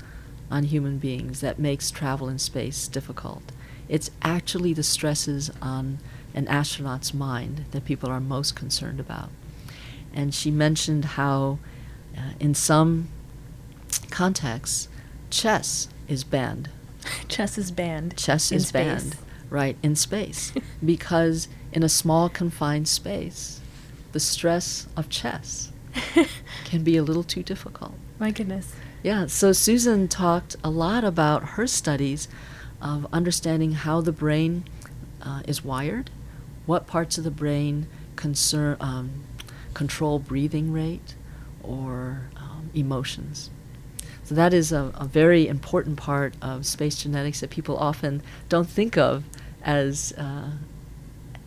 on 0.50 0.64
human 0.64 0.98
beings 0.98 1.40
that 1.40 1.58
makes 1.58 1.90
travel 1.90 2.28
in 2.28 2.38
space 2.38 2.88
difficult, 2.88 3.42
it's 3.88 4.10
actually 4.22 4.72
the 4.72 4.82
stresses 4.82 5.50
on 5.62 5.98
an 6.34 6.46
astronaut's 6.48 7.14
mind 7.14 7.64
that 7.70 7.84
people 7.84 8.10
are 8.10 8.20
most 8.20 8.54
concerned 8.54 9.00
about. 9.00 9.30
And 10.12 10.34
she 10.34 10.50
mentioned 10.50 11.04
how, 11.04 11.58
uh, 12.16 12.32
in 12.40 12.54
some 12.54 13.08
contexts, 14.10 14.88
chess 15.30 15.88
is 16.08 16.24
banned. 16.24 16.70
Chess 17.28 17.56
is 17.56 17.70
banned. 17.70 18.16
Chess 18.16 18.50
is 18.50 18.68
space. 18.68 19.02
banned, 19.02 19.16
right, 19.48 19.76
in 19.82 19.94
space. 19.94 20.52
because 20.84 21.46
in 21.72 21.84
a 21.84 21.88
small, 21.88 22.28
confined 22.28 22.88
space, 22.88 23.60
the 24.12 24.18
stress 24.18 24.88
of 24.96 25.08
chess 25.08 25.70
can 26.64 26.82
be 26.82 26.96
a 26.96 27.02
little 27.02 27.22
too 27.22 27.42
difficult. 27.42 27.92
My 28.18 28.30
goodness. 28.30 28.72
Yeah, 29.02 29.26
so 29.26 29.52
Susan 29.52 30.08
talked 30.08 30.56
a 30.64 30.70
lot 30.70 31.04
about 31.04 31.50
her 31.50 31.66
studies 31.66 32.28
of 32.80 33.06
understanding 33.12 33.72
how 33.72 34.00
the 34.00 34.12
brain 34.12 34.64
uh, 35.22 35.42
is 35.46 35.64
wired, 35.64 36.10
what 36.66 36.86
parts 36.86 37.16
of 37.18 37.24
the 37.24 37.30
brain 37.30 37.86
concern, 38.16 38.76
um, 38.80 39.24
control 39.74 40.18
breathing 40.18 40.72
rate 40.72 41.14
or 41.62 42.28
um, 42.36 42.70
emotions. 42.74 43.50
So 44.24 44.34
that 44.34 44.52
is 44.52 44.72
a, 44.72 44.92
a 44.96 45.04
very 45.04 45.46
important 45.46 45.96
part 45.96 46.34
of 46.42 46.66
space 46.66 47.00
genetics 47.00 47.40
that 47.40 47.50
people 47.50 47.76
often 47.76 48.22
don't 48.48 48.68
think 48.68 48.96
of 48.96 49.24
as 49.62 50.12
uh, 50.18 50.50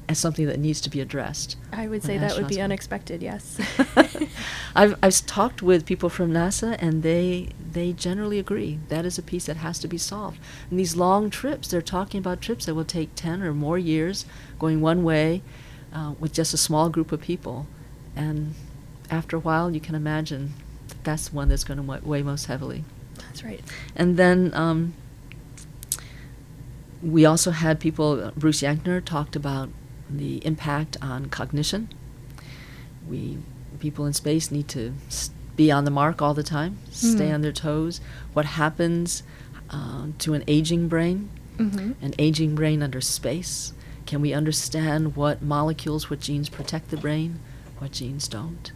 as 0.10 0.18
something 0.18 0.48
that 0.48 0.60
needs 0.60 0.82
to 0.82 0.90
be 0.90 1.00
addressed. 1.00 1.56
I 1.72 1.88
would 1.88 2.04
say 2.04 2.18
that 2.18 2.36
would 2.36 2.48
be 2.48 2.60
unexpected, 2.60 3.22
yes. 3.22 3.60
I've 4.76 4.98
I've 5.04 5.26
talked 5.28 5.62
with 5.62 5.86
people 5.86 6.10
from 6.10 6.32
NASA, 6.32 6.76
and 6.80 7.04
they 7.04 7.50
they 7.72 7.94
generally 7.94 8.40
agree 8.40 8.80
that 8.90 9.06
is 9.06 9.20
a 9.20 9.22
piece 9.22 9.46
that 9.46 9.58
has 9.58 9.78
to 9.80 9.88
be 9.88 10.00
solved. 10.00 10.40
And 10.72 10.80
these 10.80 10.96
long 10.96 11.30
trips, 11.30 11.68
they're 11.68 11.82
talking 11.84 12.18
about 12.18 12.42
trips 12.42 12.66
that 12.66 12.74
will 12.74 12.86
take 12.86 13.14
ten 13.16 13.44
or 13.44 13.54
more 13.54 13.78
years, 13.78 14.26
going 14.58 14.82
one 14.82 15.04
way, 15.04 15.44
uh, 15.94 16.16
with 16.20 16.34
just 16.34 16.56
a 16.56 16.58
small 16.58 16.90
group 16.90 17.12
of 17.12 17.22
people, 17.22 17.68
and 18.16 18.56
after 19.12 19.38
a 19.38 19.40
while, 19.40 19.72
you 19.72 19.80
can 19.80 19.94
imagine 19.94 20.54
that 20.88 21.04
that's 21.04 21.32
one 21.32 21.50
that's 21.50 21.64
going 21.64 21.78
to 21.78 22.00
weigh 22.04 22.24
most 22.24 22.48
heavily. 22.48 22.84
That's 23.16 23.44
right. 23.44 23.62
And 23.96 24.18
then 24.18 24.52
um, 24.56 24.94
we 27.04 27.26
also 27.26 27.52
had 27.52 27.80
people, 27.80 28.32
Bruce 28.36 28.62
Yankner 28.62 29.04
talked 29.04 29.36
about 29.36 29.70
the 30.10 30.46
impact 30.46 30.98
on 31.02 31.28
cognition. 31.28 31.90
We, 33.08 33.38
people 33.80 34.06
in 34.06 34.14
space 34.14 34.52
need 34.52 34.68
to 34.70 34.94
be 35.56 35.72
on 35.72 35.84
the 35.86 35.92
mark 35.92 36.22
all 36.22 36.34
the 36.34 36.44
time, 36.44 36.78
stay 36.92 37.28
Mhm. 37.30 37.34
on 37.36 37.42
their 37.42 37.52
toes. 37.52 38.00
What 38.34 38.46
happens 38.46 39.24
uh, 39.72 40.08
to 40.20 40.34
an 40.34 40.44
aging 40.48 40.88
brain? 40.88 41.30
Mm-hmm. 41.58 41.92
An 42.04 42.14
aging 42.18 42.56
brain 42.56 42.82
under 42.82 43.02
space? 43.02 43.74
Can 44.08 44.20
we 44.22 44.34
understand 44.34 45.16
what 45.16 45.44
molecules, 45.44 46.10
what 46.10 46.20
genes 46.22 46.50
protect 46.50 46.90
the 46.90 46.98
brain, 46.98 47.40
what 47.78 47.92
genes 47.92 48.28
don't? 48.28 48.72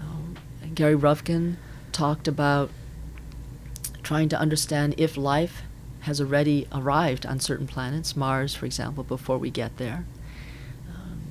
Um, 0.00 0.36
Gary 0.74 0.96
Ruvkun 0.96 1.56
talked 1.92 2.26
about 2.26 2.70
trying 4.02 4.28
to 4.30 4.38
understand 4.38 4.94
if 4.96 5.16
life 5.16 5.62
has 6.00 6.20
already 6.20 6.66
arrived 6.72 7.24
on 7.26 7.38
certain 7.38 7.66
planets, 7.68 8.16
Mars, 8.16 8.54
for 8.54 8.66
example, 8.66 9.04
before 9.04 9.38
we 9.38 9.50
get 9.50 9.76
there. 9.76 10.06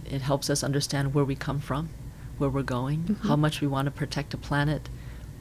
It 0.10 0.22
helps 0.22 0.50
us 0.50 0.64
understand 0.64 1.14
where 1.14 1.26
we 1.26 1.36
come 1.36 1.60
from, 1.60 1.90
where 2.38 2.50
we're 2.50 2.64
going, 2.64 3.18
how 3.24 3.36
Mhm. 3.36 3.40
much 3.40 3.62
we 3.62 3.68
want 3.68 3.86
to 3.86 3.92
protect 3.92 4.34
a 4.34 4.38
planet 4.38 4.90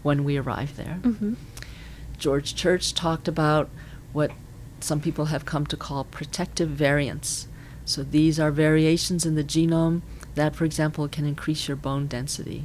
when 0.03 0.25
we 0.25 0.37
arrive 0.37 0.77
there. 0.77 0.99
Mm-hmm. 1.03 1.35
George 2.19 2.55
Church 2.55 2.95
talked 2.95 3.29
about 3.29 3.71
what 4.13 4.31
some 4.81 5.01
people 5.01 5.27
have 5.27 5.45
come 5.45 5.67
to 5.67 5.77
call 5.77 6.05
protective 6.05 6.69
variants. 6.71 7.47
So 7.85 8.03
these 8.03 8.39
are 8.39 8.51
variations 8.51 9.25
in 9.25 9.35
the 9.35 9.45
genome 9.45 10.03
that, 10.35 10.55
for 10.55 10.65
example, 10.65 11.09
can 11.09 11.25
increase 11.25 11.67
your 11.69 11.77
bone 11.77 12.07
density. 12.07 12.65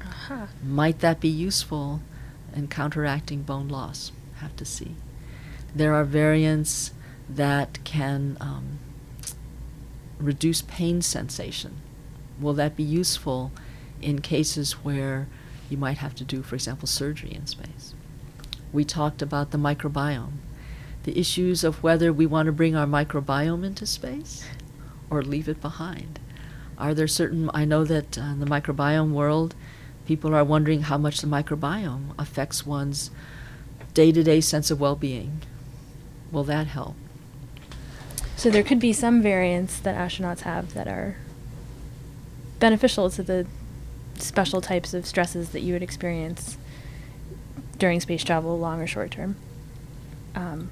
Aha. 0.00 0.48
Might 0.64 1.00
that 1.00 1.20
be 1.20 1.28
useful 1.28 2.02
in 2.54 2.68
counteracting 2.68 3.42
bone 3.42 3.68
loss? 3.68 4.12
Have 4.36 4.54
to 4.56 4.64
see. 4.64 4.94
There 5.74 5.94
are 5.94 6.04
variants 6.04 6.92
that 7.28 7.78
can 7.84 8.36
um, 8.40 8.78
reduce 10.20 10.62
pain 10.62 11.02
sensation. 11.02 11.76
Will 12.40 12.54
that 12.54 12.76
be 12.76 12.82
useful 12.82 13.52
in 14.00 14.20
cases 14.20 14.72
where 14.84 15.28
you 15.68 15.76
might 15.76 15.98
have 15.98 16.14
to 16.16 16.24
do, 16.24 16.42
for 16.42 16.54
example, 16.54 16.86
surgery 16.86 17.32
in 17.34 17.46
space? 17.46 17.94
We 18.72 18.84
talked 18.84 19.22
about 19.22 19.50
the 19.50 19.58
microbiome, 19.58 20.38
the 21.02 21.18
issues 21.18 21.64
of 21.64 21.82
whether 21.82 22.12
we 22.12 22.26
want 22.26 22.46
to 22.46 22.52
bring 22.52 22.76
our 22.76 22.86
microbiome 22.86 23.64
into 23.64 23.86
space 23.86 24.44
or 25.10 25.22
leave 25.22 25.48
it 25.48 25.60
behind. 25.60 26.20
Are 26.78 26.94
there 26.94 27.08
certain, 27.08 27.50
I 27.52 27.64
know 27.64 27.84
that 27.84 28.16
uh, 28.16 28.22
in 28.22 28.40
the 28.40 28.46
microbiome 28.46 29.12
world, 29.12 29.54
people 30.06 30.34
are 30.34 30.44
wondering 30.44 30.82
how 30.82 30.96
much 30.96 31.20
the 31.20 31.26
microbiome 31.26 32.14
affects 32.18 32.64
one's 32.64 33.10
day 33.92 34.12
to 34.12 34.22
day 34.22 34.40
sense 34.40 34.70
of 34.70 34.80
well 34.80 34.96
being. 34.96 35.42
Will 36.32 36.44
that 36.44 36.68
help? 36.68 36.96
So 38.40 38.48
there 38.48 38.62
could 38.62 38.80
be 38.80 38.94
some 38.94 39.20
variants 39.20 39.78
that 39.80 39.94
astronauts 39.94 40.40
have 40.40 40.72
that 40.72 40.88
are 40.88 41.16
beneficial 42.58 43.10
to 43.10 43.22
the 43.22 43.46
special 44.14 44.62
types 44.62 44.94
of 44.94 45.04
stresses 45.04 45.50
that 45.50 45.60
you 45.60 45.74
would 45.74 45.82
experience 45.82 46.56
during 47.76 48.00
space 48.00 48.24
travel, 48.24 48.58
long 48.58 48.80
or 48.80 48.86
short 48.86 49.10
term. 49.10 49.36
Um, 50.34 50.70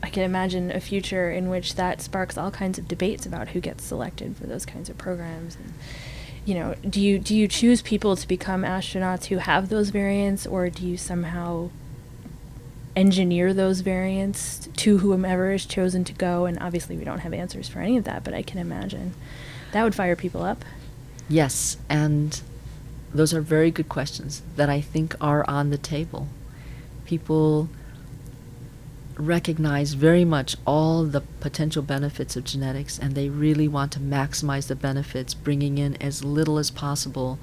I 0.00 0.10
can 0.10 0.22
imagine 0.22 0.70
a 0.70 0.78
future 0.78 1.28
in 1.28 1.50
which 1.50 1.74
that 1.74 2.00
sparks 2.00 2.38
all 2.38 2.52
kinds 2.52 2.78
of 2.78 2.86
debates 2.86 3.26
about 3.26 3.48
who 3.48 3.58
gets 3.58 3.82
selected 3.82 4.36
for 4.36 4.46
those 4.46 4.64
kinds 4.64 4.88
of 4.88 4.96
programs. 4.96 5.56
And, 5.56 5.74
you 6.44 6.54
know, 6.54 6.76
do 6.88 7.00
you 7.00 7.18
do 7.18 7.34
you 7.34 7.48
choose 7.48 7.82
people 7.82 8.14
to 8.14 8.28
become 8.28 8.62
astronauts 8.62 9.24
who 9.24 9.38
have 9.38 9.70
those 9.70 9.88
variants, 9.88 10.46
or 10.46 10.70
do 10.70 10.86
you 10.86 10.96
somehow 10.96 11.70
engineer 12.94 13.54
those 13.54 13.80
variants 13.80 14.68
to 14.76 14.98
whomever 14.98 15.52
is 15.52 15.64
chosen 15.66 16.04
to 16.04 16.12
go? 16.12 16.44
And 16.46 16.58
obviously, 16.60 16.96
we 16.96 17.04
don't 17.04 17.20
have 17.20 17.32
answers 17.32 17.68
for 17.68 17.80
any 17.80 17.96
of 17.96 18.04
that, 18.04 18.24
but 18.24 18.34
I 18.34 18.42
can 18.42 18.58
imagine 18.58 19.14
that 19.72 19.82
would 19.84 19.94
fire 19.94 20.16
people 20.16 20.42
up. 20.42 20.64
Yes, 21.28 21.78
and 21.88 22.40
those 23.14 23.32
are 23.32 23.40
very 23.40 23.70
good 23.70 23.88
questions 23.88 24.42
that 24.56 24.68
I 24.68 24.80
think 24.80 25.14
are 25.20 25.44
on 25.48 25.70
the 25.70 25.78
table. 25.78 26.28
People 27.06 27.68
recognize 29.16 29.92
very 29.92 30.24
much 30.24 30.56
all 30.66 31.04
the 31.04 31.20
potential 31.40 31.82
benefits 31.82 32.34
of 32.34 32.44
genetics 32.44 32.98
and 32.98 33.14
they 33.14 33.28
really 33.28 33.68
want 33.68 33.92
to 33.92 34.00
maximize 34.00 34.68
the 34.68 34.74
benefits, 34.74 35.34
bringing 35.34 35.76
in 35.78 35.96
as 36.02 36.24
little 36.24 36.58
as 36.58 36.70
possible 36.70 37.38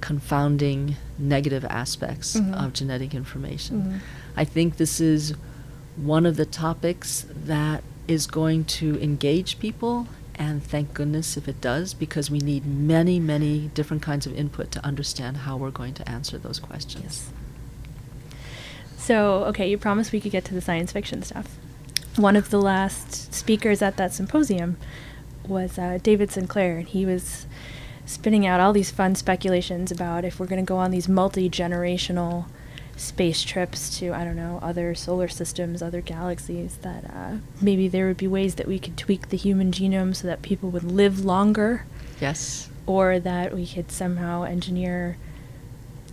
confounding 0.00 0.96
negative 1.18 1.64
aspects 1.66 2.36
Mhm. 2.36 2.54
of 2.54 2.72
genetic 2.72 3.14
information. 3.14 3.82
Mhm. 3.82 3.98
I 4.36 4.44
think 4.44 4.76
this 4.76 5.00
is 5.00 5.34
one 5.96 6.24
of 6.26 6.36
the 6.36 6.46
topics 6.46 7.26
that 7.30 7.82
is 8.08 8.26
going 8.26 8.64
to 8.64 9.00
engage 9.02 9.58
people, 9.58 10.08
and 10.34 10.62
thank 10.62 10.94
goodness 10.94 11.36
if 11.36 11.48
it 11.48 11.60
does, 11.60 11.94
because 11.94 12.30
we 12.30 12.38
need 12.38 12.64
many, 12.66 13.20
many 13.20 13.68
different 13.74 14.02
kinds 14.02 14.26
of 14.26 14.36
input 14.36 14.70
to 14.72 14.84
understand 14.84 15.38
how 15.38 15.56
we're 15.56 15.70
going 15.70 15.94
to 15.94 16.08
answer 16.08 16.38
those 16.38 16.58
questions. 16.58 17.30
So, 18.96 19.44
okay, 19.44 19.68
you 19.68 19.78
promised 19.78 20.12
we 20.12 20.20
could 20.20 20.32
get 20.32 20.44
to 20.46 20.54
the 20.54 20.60
science 20.60 20.92
fiction 20.92 21.22
stuff. 21.22 21.58
One 22.16 22.36
of 22.36 22.50
the 22.50 22.60
last 22.60 23.34
speakers 23.34 23.82
at 23.82 23.96
that 23.96 24.12
symposium 24.12 24.76
was 25.46 25.78
uh, 25.78 25.98
David 26.02 26.30
Sinclair, 26.30 26.78
and 26.78 26.88
he 26.88 27.04
was 27.04 27.46
spinning 28.06 28.46
out 28.46 28.60
all 28.60 28.72
these 28.72 28.90
fun 28.90 29.14
speculations 29.14 29.90
about 29.90 30.24
if 30.24 30.38
we're 30.38 30.46
going 30.46 30.64
to 30.64 30.68
go 30.68 30.76
on 30.76 30.90
these 30.90 31.08
multi 31.08 31.48
generational 31.48 32.46
space 32.96 33.42
trips 33.42 33.98
to, 33.98 34.12
I 34.12 34.24
don't 34.24 34.36
know, 34.36 34.58
other 34.62 34.94
solar 34.94 35.28
systems, 35.28 35.82
other 35.82 36.00
galaxies, 36.00 36.76
that 36.82 37.04
uh, 37.04 37.36
maybe 37.60 37.88
there 37.88 38.06
would 38.06 38.16
be 38.16 38.28
ways 38.28 38.56
that 38.56 38.68
we 38.68 38.78
could 38.78 38.96
tweak 38.96 39.28
the 39.28 39.36
human 39.36 39.72
genome 39.72 40.14
so 40.14 40.26
that 40.26 40.42
people 40.42 40.70
would 40.70 40.84
live 40.84 41.24
longer. 41.24 41.84
Yes. 42.20 42.68
Or 42.86 43.18
that 43.18 43.54
we 43.54 43.66
could 43.66 43.90
somehow 43.90 44.42
engineer 44.42 45.16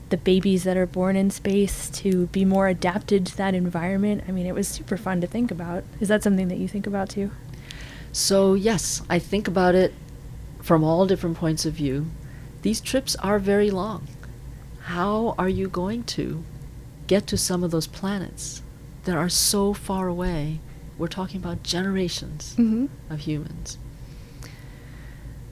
the 0.10 0.18
babies 0.18 0.64
that 0.64 0.76
are 0.76 0.88
born 0.88 1.16
in 1.16 1.30
space 1.30 1.90
to 1.90 2.28
be 2.28 2.44
more 2.44 2.68
adapted 2.68 3.26
to 3.28 3.38
that 3.38 3.54
environment. 3.54 4.24
I 4.28 4.32
mean, 4.32 4.46
it 4.46 4.56
was 4.56 4.68
super 4.68 4.98
fun 4.98 5.22
to 5.22 5.28
think 5.28 5.52
about. 5.52 5.84
Is 6.00 6.08
that 6.08 6.24
something 6.24 6.48
that 6.48 6.58
you 6.58 6.68
think 6.68 6.88
about 6.88 7.10
too? 7.10 7.32
So, 8.12 8.56
yes, 8.56 9.04
I 9.10 9.20
think 9.20 9.48
about 9.48 9.76
it 9.76 9.94
from 10.62 10.84
all 10.84 11.06
different 11.06 11.38
points 11.38 11.66
of 11.66 11.74
view. 11.74 12.08
These 12.64 12.82
trips 12.82 13.16
are 13.18 13.38
very 13.38 13.70
long. 13.70 14.08
How 14.82 15.36
are 15.38 15.50
you 15.50 15.70
going 15.70 16.04
to 16.06 16.44
get 17.10 17.26
to 17.28 17.36
some 17.38 17.64
of 17.64 17.72
those 17.72 17.88
planets 17.88 18.62
that 19.06 19.16
are 19.18 19.28
so 19.30 19.74
far 19.74 20.08
away? 20.08 20.60
We're 20.98 21.08
talking 21.08 21.42
about 21.42 21.64
generations 21.64 22.56
Mm-hmm. 22.58 22.86
of 23.12 23.20
humans. 23.22 23.78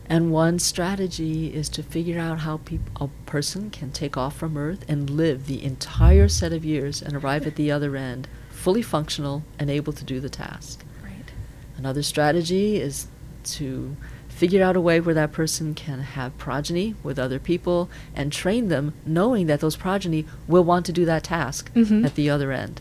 And 0.09 0.31
one 0.31 0.59
strategy 0.59 1.53
is 1.53 1.67
to 1.69 1.83
figure 1.83 2.19
out 2.19 2.39
how 2.39 2.57
peop- 2.57 2.89
a 3.01 3.07
person 3.25 3.69
can 3.71 3.91
take 3.91 4.15
off 4.15 4.37
from 4.37 4.55
Earth 4.55 4.85
and 4.87 5.09
live 5.09 5.47
the 5.47 5.61
entire 5.63 6.29
set 6.29 6.53
of 6.53 6.63
years 6.63 7.01
and 7.01 7.13
arrive 7.15 7.45
at 7.47 7.55
the 7.55 7.71
other 7.75 7.95
end 7.97 8.27
fully 8.51 8.81
functional 8.81 9.43
and 9.59 9.69
able 9.69 9.93
to 9.93 10.03
do 10.03 10.19
the 10.19 10.29
task. 10.29 10.83
Right. 11.03 11.31
Another 11.77 12.03
strategy 12.03 12.77
is 12.77 13.07
to 13.45 13.95
figure 14.37 14.63
out 14.63 14.75
a 14.75 14.81
way 14.81 14.99
where 14.99 15.15
that 15.15 15.31
person 15.31 15.73
can 15.73 15.99
have 15.99 16.37
progeny 16.37 16.93
with 17.01 17.17
other 17.17 17.39
people 17.39 17.89
and 18.15 18.31
train 18.31 18.67
them 18.67 18.93
knowing 19.03 19.47
that 19.47 19.59
those 19.61 19.75
progeny 19.75 20.25
will 20.47 20.63
want 20.63 20.85
to 20.85 20.91
do 20.91 21.05
that 21.05 21.23
task 21.23 21.73
Mhm. 21.73 22.05
at 22.05 22.13
the 22.13 22.29
other 22.29 22.51
end. 22.51 22.79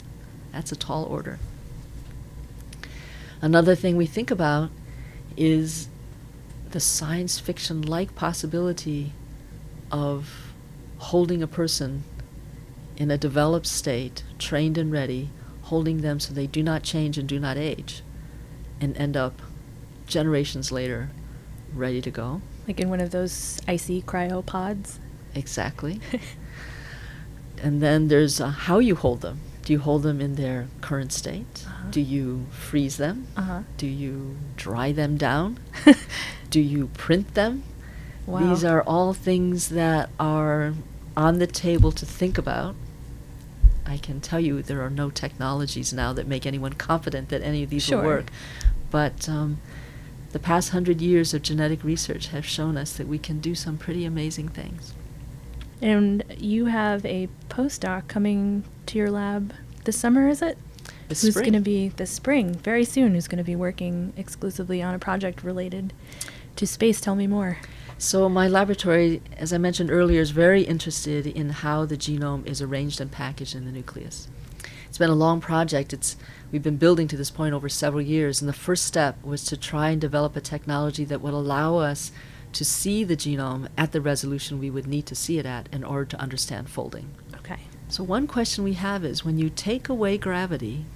That's 0.53 0.71
a 0.71 0.77
tall 0.77 1.05
order. 1.05 1.39
Another 3.41 3.75
thing 3.75 3.97
we 3.97 4.05
think 4.05 4.31
about 4.31 4.69
is 5.35 5.89
the 6.73 6.81
science 6.81 7.39
fiction 7.39 7.81
like 7.81 8.15
possibility 8.15 9.13
of 9.91 10.53
holding 10.99 11.43
a 11.43 11.47
person 11.47 12.03
in 12.99 13.11
a 13.11 13.17
developed 13.17 13.67
state, 13.67 14.25
trained 14.39 14.77
and 14.77 14.93
ready, 14.93 15.31
holding 15.63 16.03
them 16.03 16.21
so 16.21 16.35
they 16.35 16.47
do 16.47 16.63
not 16.63 16.83
change 16.83 17.17
and 17.17 17.27
do 17.27 17.39
not 17.41 17.57
age, 17.57 18.03
and 18.79 18.95
end 18.99 19.17
up 19.17 19.41
generations 20.07 20.71
later 20.71 21.09
ready 21.76 22.00
to 22.02 22.11
go. 22.11 22.40
Like 22.66 22.80
in 22.80 22.88
one 22.90 23.00
of 23.00 23.11
those 23.11 23.61
icy 23.68 24.02
cryopods. 24.02 24.99
Exactly. 25.35 26.00
and 27.62 27.83
then 27.83 28.09
there's 28.09 28.40
uh, 28.40 28.49
how 28.49 28.78
you 28.78 28.95
hold 28.97 29.21
them. 29.21 29.40
Do 29.64 29.73
you 29.73 29.78
hold 29.80 30.02
them 30.04 30.21
in 30.21 30.37
their 30.37 30.68
current 30.80 31.12
state? 31.12 31.64
Uh-huh. 31.66 31.90
Do 31.90 32.00
you 32.00 32.47
freeze 32.50 32.97
them? 32.99 33.26
Uh 33.37 33.42
huh. 33.42 33.62
Do 33.76 33.87
you 33.87 34.37
dry 34.56 34.92
them 34.92 35.16
down? 35.16 35.59
Do 36.50 36.61
you 36.61 36.88
print 36.88 37.35
them? 37.35 37.64
Wow. 38.26 38.40
These 38.40 38.64
are 38.64 38.83
all 38.83 39.12
things 39.12 39.68
that 39.71 40.11
are 40.18 40.75
on 41.16 41.38
the 41.38 41.47
table 41.47 41.92
to 41.92 42.06
think 42.06 42.38
about. 42.38 42.75
I 43.85 43.99
can 43.99 44.21
tell 44.21 44.40
you 44.40 44.62
there 44.62 44.83
are 44.83 44.90
no 44.90 45.11
technologies 45.11 45.92
now 45.92 46.12
that 46.12 46.26
make 46.26 46.45
anyone 46.47 46.73
confident 46.73 47.28
that 47.28 47.42
any 47.42 47.62
of 47.62 47.71
these 47.71 47.85
Sure. 47.85 47.99
will 47.99 48.04
work. 48.06 48.26
But 48.90 49.28
um, 49.28 49.61
the 50.37 50.43
past 50.43 50.69
hundred 50.69 51.00
years 51.00 51.33
of 51.33 51.40
genetic 51.40 51.83
research 51.83 52.26
have 52.26 52.45
shown 52.45 52.76
us 52.76 52.93
that 52.99 53.08
we 53.08 53.19
can 53.19 53.41
do 53.41 53.54
some 53.54 53.78
pretty 53.78 54.04
amazing 54.04 54.47
things. 54.50 54.93
And 55.80 56.23
you 56.37 56.67
have 56.67 57.06
a 57.06 57.30
postdoc 57.49 58.06
coming 58.06 58.63
to 58.84 58.99
your 58.99 59.11
lab 59.11 59.54
this 59.84 59.97
summer, 59.97 60.28
is 60.28 60.43
it? 60.43 60.58
This 61.08 61.23
who's 61.23 61.37
going 61.37 61.54
to 61.54 61.61
be 61.61 61.89
this 61.89 62.11
spring, 62.11 62.52
very 62.52 62.84
soon, 62.84 63.15
who's 63.15 63.28
going 63.28 63.39
to 63.39 63.45
be 63.45 63.56
working 63.56 64.13
exclusively 64.15 64.82
on 64.82 64.93
a 64.95 64.99
project 64.99 65.43
related 65.43 65.95
to 66.56 66.67
space. 66.67 67.00
Tell 67.00 67.15
me 67.15 67.26
more. 67.26 67.56
So 67.97 68.28
my 68.28 68.47
laboratory, 68.47 69.23
as 69.39 69.54
I 69.54 69.56
mentioned 69.56 69.91
earlier, 69.91 70.21
is 70.21 70.32
very 70.32 70.65
interested 70.65 71.26
in 71.26 71.49
how 71.49 71.87
the 71.87 71.97
genome 71.97 72.47
is 72.47 72.61
arranged 72.61 73.00
and 73.00 73.11
packaged 73.11 73.54
in 73.54 73.65
the 73.65 73.73
nucleus. 73.73 74.28
It's 74.97 74.99
been 74.99 75.11
a 75.11 75.15
long 75.15 75.43
project. 75.43 75.93
It's 75.93 76.17
we've 76.50 76.63
been 76.63 76.78
building 76.78 77.06
to 77.09 77.19
this 77.19 77.30
point 77.30 77.52
over 77.52 77.69
several 77.69 78.00
years, 78.00 78.41
and 78.41 78.49
the 78.49 78.54
first 78.54 78.87
step 78.87 79.23
was 79.23 79.45
to 79.45 79.54
try 79.54 79.91
and 79.91 80.00
develop 80.00 80.35
a 80.37 80.41
technology 80.41 81.04
that 81.04 81.21
would 81.21 81.35
allow 81.35 81.76
us 81.76 82.13
to 82.54 82.65
see 82.65 83.04
the 83.04 83.15
genome 83.15 83.69
at 83.76 83.93
the 83.93 84.00
resolution 84.00 84.59
we 84.59 84.71
would 84.71 84.87
need 84.87 85.04
to 85.04 85.15
see 85.15 85.39
it 85.39 85.45
at 85.45 85.69
in 85.71 85.85
order 85.85 86.06
to 86.06 86.19
understand 86.19 86.71
folding. 86.71 87.11
Okay. 87.35 87.59
So 87.91 88.02
one 88.04 88.26
question 88.26 88.65
we 88.65 88.73
have 88.73 89.04
is 89.04 89.23
when 89.23 89.39
you 89.39 89.50
take 89.50 89.91
away 89.91 90.17
gravity, 90.17 90.87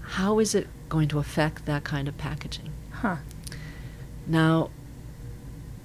how 0.00 0.40
is 0.40 0.52
it 0.52 0.66
going 0.88 1.06
to 1.06 1.20
affect 1.20 1.66
that 1.66 1.84
kind 1.84 2.08
of 2.08 2.18
packaging? 2.18 2.72
Huh. 2.90 3.18
Now, 4.26 4.70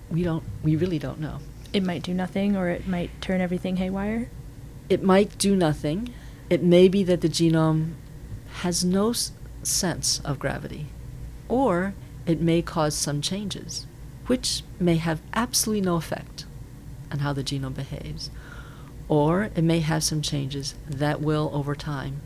we 0.09 0.23
don't 0.23 0.43
we 0.63 0.75
really 0.75 0.97
don't 0.97 1.19
know. 1.19 1.41
It 1.73 1.83
might 1.83 2.01
do 2.01 2.15
nothing, 2.15 2.55
or 2.55 2.69
it 2.69 2.87
might 2.87 3.21
turn 3.21 3.39
everything 3.39 3.75
haywire. 3.75 4.31
It 4.89 5.03
might 5.03 5.37
do 5.37 5.55
nothing. 5.55 6.15
It 6.51 6.61
may 6.61 6.89
be 6.89 7.05
that 7.05 7.21
the 7.21 7.29
genome 7.29 7.93
has 8.55 8.83
no 8.83 9.11
s- 9.11 9.31
sense 9.63 10.19
of 10.25 10.37
gravity, 10.37 10.87
or 11.47 11.93
it 12.25 12.41
may 12.41 12.61
cause 12.61 12.93
some 12.93 13.21
changes, 13.21 13.87
which 14.27 14.61
may 14.77 14.97
have 14.97 15.21
absolutely 15.33 15.79
no 15.79 15.95
effect 15.95 16.43
on 17.09 17.19
how 17.19 17.31
the 17.31 17.41
genome 17.41 17.73
behaves, 17.73 18.29
or 19.07 19.43
it 19.55 19.63
may 19.63 19.79
have 19.79 20.03
some 20.03 20.21
changes 20.21 20.75
that 20.89 21.21
will, 21.21 21.49
over 21.53 21.73
time, 21.73 22.19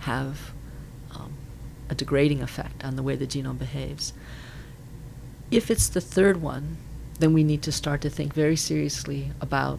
have 0.00 0.50
um, 1.14 1.34
a 1.88 1.94
degrading 1.94 2.42
effect 2.42 2.84
on 2.84 2.96
the 2.96 3.04
way 3.04 3.14
the 3.14 3.26
genome 3.26 3.58
behaves. 3.58 4.12
If 5.52 5.70
it's 5.70 5.88
the 5.88 6.00
third 6.00 6.42
one, 6.42 6.76
then 7.20 7.32
we 7.32 7.44
need 7.44 7.62
to 7.62 7.70
start 7.70 8.00
to 8.00 8.10
think 8.10 8.34
very 8.34 8.56
seriously 8.56 9.30
about 9.40 9.78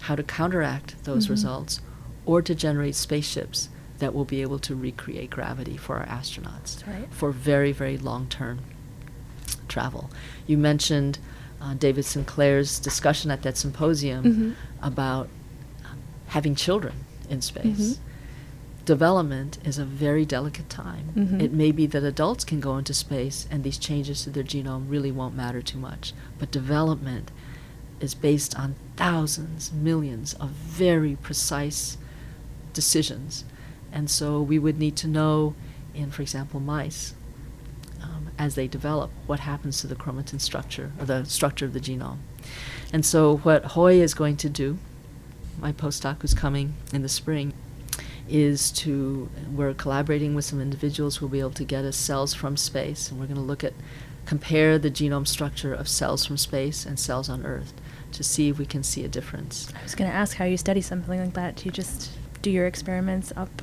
how 0.00 0.16
to 0.16 0.24
counteract 0.24 1.04
those 1.04 1.26
Mhm. 1.28 1.30
results 1.30 1.80
or 2.26 2.42
to 2.42 2.54
generate 2.54 2.94
spaceships 2.94 3.68
that 3.98 4.14
will 4.14 4.24
be 4.24 4.42
able 4.42 4.58
to 4.58 4.74
recreate 4.74 5.30
gravity 5.30 5.76
for 5.76 5.96
our 5.98 6.06
astronauts 6.06 6.86
right. 6.86 7.08
for 7.12 7.30
very, 7.30 7.72
very 7.72 7.96
long 7.96 8.26
term 8.26 8.58
travel. 9.68 10.10
You 10.46 10.58
mentioned 10.58 11.18
uh, 11.60 11.74
David 11.74 12.04
Sinclair's 12.04 12.78
discussion 12.78 13.30
at 13.30 13.42
that 13.42 13.56
symposium 13.56 14.24
Mhm. 14.24 14.54
about 14.82 15.28
um, 15.84 15.98
having 16.28 16.54
children 16.54 16.92
in 17.30 17.40
space. 17.40 17.64
Mhm. 17.94 17.98
Development 18.84 19.56
is 19.64 19.78
a 19.78 19.84
very 19.84 20.26
delicate 20.26 20.68
time. 20.68 21.06
Mhm. 21.16 21.40
It 21.40 21.52
may 21.54 21.72
be 21.72 21.86
that 21.86 22.02
adults 22.04 22.44
can 22.44 22.60
go 22.60 22.76
into 22.76 22.92
space 22.92 23.46
and 23.50 23.64
these 23.64 23.78
changes 23.78 24.24
to 24.24 24.30
their 24.30 24.44
genome 24.44 24.90
really 24.90 25.10
won't 25.10 25.34
matter 25.34 25.62
too 25.62 25.78
much. 25.78 26.12
But 26.38 26.50
development 26.50 27.30
is 28.00 28.14
based 28.14 28.54
on 28.58 28.74
thousands, 28.96 29.72
millions 29.72 30.34
of 30.34 30.50
very 30.50 31.16
precise 31.16 31.96
decisions. 32.74 33.44
And 33.90 34.10
so 34.10 34.42
we 34.42 34.58
would 34.58 34.78
need 34.78 34.96
to 34.96 35.08
know 35.08 35.54
in, 35.94 36.10
for 36.10 36.22
example, 36.22 36.60
mice, 36.60 37.14
um, 38.02 38.30
as 38.38 38.54
they 38.54 38.66
develop, 38.66 39.10
what 39.26 39.40
happens 39.40 39.80
to 39.80 39.86
the 39.86 39.94
chromatin 39.94 40.40
structure, 40.40 40.92
or 40.98 41.06
the 41.06 41.24
structure 41.24 41.64
of 41.64 41.72
the 41.72 41.80
genome. 41.80 42.18
And 42.92 43.06
so 43.06 43.38
what 43.38 43.64
Hoy 43.64 43.94
is 43.94 44.12
going 44.12 44.36
to 44.38 44.48
do, 44.48 44.78
my 45.60 45.72
postdoc 45.72 46.20
who's 46.20 46.34
coming 46.34 46.74
in 46.92 47.02
the 47.02 47.08
spring, 47.08 47.54
is 48.28 48.70
to, 48.72 49.28
we're 49.52 49.74
collaborating 49.74 50.34
with 50.34 50.44
some 50.44 50.60
individuals 50.60 51.16
who 51.16 51.26
will 51.26 51.32
be 51.32 51.40
able 51.40 51.50
to 51.50 51.64
get 51.64 51.84
us 51.84 51.96
cells 51.96 52.34
from 52.34 52.56
space, 52.56 53.10
and 53.10 53.20
we're 53.20 53.26
going 53.26 53.36
to 53.36 53.42
look 53.42 53.62
at, 53.62 53.74
compare 54.26 54.78
the 54.78 54.90
genome 54.90 55.28
structure 55.28 55.72
of 55.72 55.86
cells 55.86 56.24
from 56.26 56.36
space 56.36 56.86
and 56.86 56.98
cells 56.98 57.28
on 57.28 57.44
Earth 57.44 57.72
to 58.12 58.24
see 58.24 58.48
if 58.48 58.58
we 58.58 58.66
can 58.66 58.82
see 58.82 59.04
a 59.04 59.08
difference. 59.08 59.68
I 59.78 59.82
was 59.82 59.94
going 59.94 60.10
to 60.10 60.16
ask 60.16 60.36
how 60.36 60.44
you 60.44 60.56
study 60.56 60.80
something 60.80 61.20
like 61.20 61.34
that. 61.34 61.56
Do 61.56 61.66
you 61.66 61.70
just 61.70 62.10
do 62.44 62.50
your 62.50 62.66
experiments 62.66 63.32
up 63.36 63.62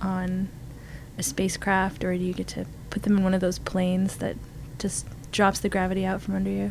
on 0.00 0.48
a 1.18 1.22
spacecraft, 1.24 2.04
or 2.04 2.16
do 2.16 2.22
you 2.22 2.32
get 2.32 2.46
to 2.46 2.64
put 2.88 3.02
them 3.02 3.18
in 3.18 3.24
one 3.24 3.34
of 3.34 3.40
those 3.40 3.58
planes 3.58 4.18
that 4.18 4.36
just 4.78 5.04
drops 5.32 5.58
the 5.58 5.68
gravity 5.68 6.06
out 6.06 6.22
from 6.22 6.36
under 6.36 6.50
you? 6.50 6.70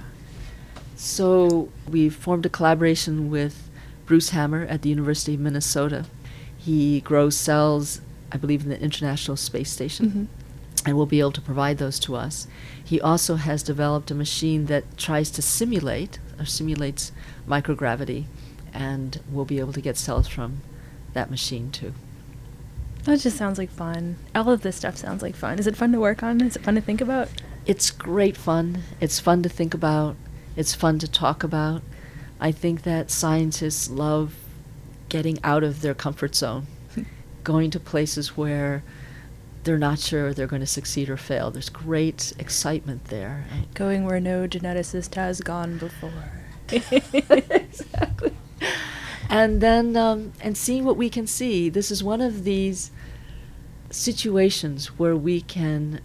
So 0.96 1.70
we 1.90 2.08
formed 2.08 2.46
a 2.46 2.50
collaboration 2.50 3.30
with 3.30 3.70
Bruce 4.06 4.30
Hammer 4.30 4.64
at 4.64 4.82
the 4.82 4.90
University 4.90 5.34
of 5.34 5.42
Minnesota. 5.42 6.06
He 6.58 7.02
grows 7.02 7.36
cells, 7.36 8.00
I 8.32 8.38
believe, 8.38 8.64
in 8.64 8.70
the 8.70 8.82
International 8.82 9.36
Space 9.36 9.70
Station, 9.70 10.30
Mhm. 10.30 10.88
and 10.88 10.96
will 10.96 11.06
be 11.06 11.20
able 11.20 11.34
to 11.34 11.42
provide 11.42 11.80
those 11.80 12.00
to 12.00 12.16
us. 12.16 12.48
He 12.82 13.02
also 13.02 13.36
has 13.36 13.62
developed 13.62 14.10
a 14.10 14.16
machine 14.16 14.68
that 14.68 14.98
tries 14.98 15.30
to 15.32 15.42
simulate 15.42 16.18
or 16.40 16.46
simulates 16.46 17.12
microgravity, 17.46 18.24
and 18.74 19.20
we'll 19.30 19.44
be 19.44 19.60
able 19.60 19.74
to 19.74 19.82
get 19.82 19.98
cells 19.98 20.30
from 20.30 20.62
that 21.16 21.32
machine 21.32 21.72
too. 21.72 21.94
That 23.06 23.20
just 23.20 23.38
sounds 23.38 23.58
like 23.58 23.72
fun. 23.72 24.18
All 24.36 24.52
of 24.52 24.62
this 24.62 24.76
stuff 24.76 24.98
sounds 24.98 25.22
like 25.22 25.36
fun. 25.36 25.60
Is 25.60 25.68
it 25.68 25.76
fun 25.76 25.92
to 25.92 26.00
work 26.00 26.22
on? 26.24 26.42
Is 26.42 26.56
it 26.56 26.64
fun 26.64 26.76
to 26.76 26.82
think 26.82 27.02
about? 27.02 27.30
It's 27.66 27.90
great 27.90 28.38
fun. 28.38 28.84
It's 29.00 29.20
fun 29.20 29.42
to 29.44 29.50
think 29.50 29.74
about. 29.74 30.16
It's 30.56 30.76
fun 30.76 31.00
to 31.00 31.08
talk 31.08 31.44
about. 31.44 31.82
I 32.40 32.52
think 32.52 32.84
that 32.84 33.12
scientists 33.12 33.90
love 33.90 34.36
getting 35.10 35.40
out 35.44 35.64
of 35.64 35.82
their 35.82 35.94
comfort 35.94 36.36
zone, 36.36 36.68
going 37.44 37.72
to 37.72 37.80
places 37.80 38.36
where 38.38 38.84
they're 39.64 39.78
not 39.78 40.00
sure 40.00 40.34
they're 40.34 40.48
going 40.48 40.62
to 40.62 40.68
succeed 40.68 41.10
or 41.10 41.18
fail. 41.18 41.52
There's 41.52 41.70
great 41.70 42.34
excitement 42.38 43.06
there. 43.06 43.46
Going 43.74 44.06
where 44.06 44.20
no 44.20 44.48
geneticist 44.48 45.16
has 45.16 45.42
gone 45.42 45.78
before. 45.78 46.32
exactly. 46.72 48.35
And 49.30 49.62
then, 49.62 49.98
um, 49.98 50.34
and 50.40 50.58
seeing 50.58 50.86
what 50.86 50.98
we 50.98 51.10
can 51.10 51.28
see. 51.28 51.70
This 51.70 51.92
is 51.92 52.04
one 52.04 52.22
of 52.22 52.44
these 52.44 52.92
situations 53.90 54.88
where 55.00 55.16
we 55.16 55.42
can 55.42 56.02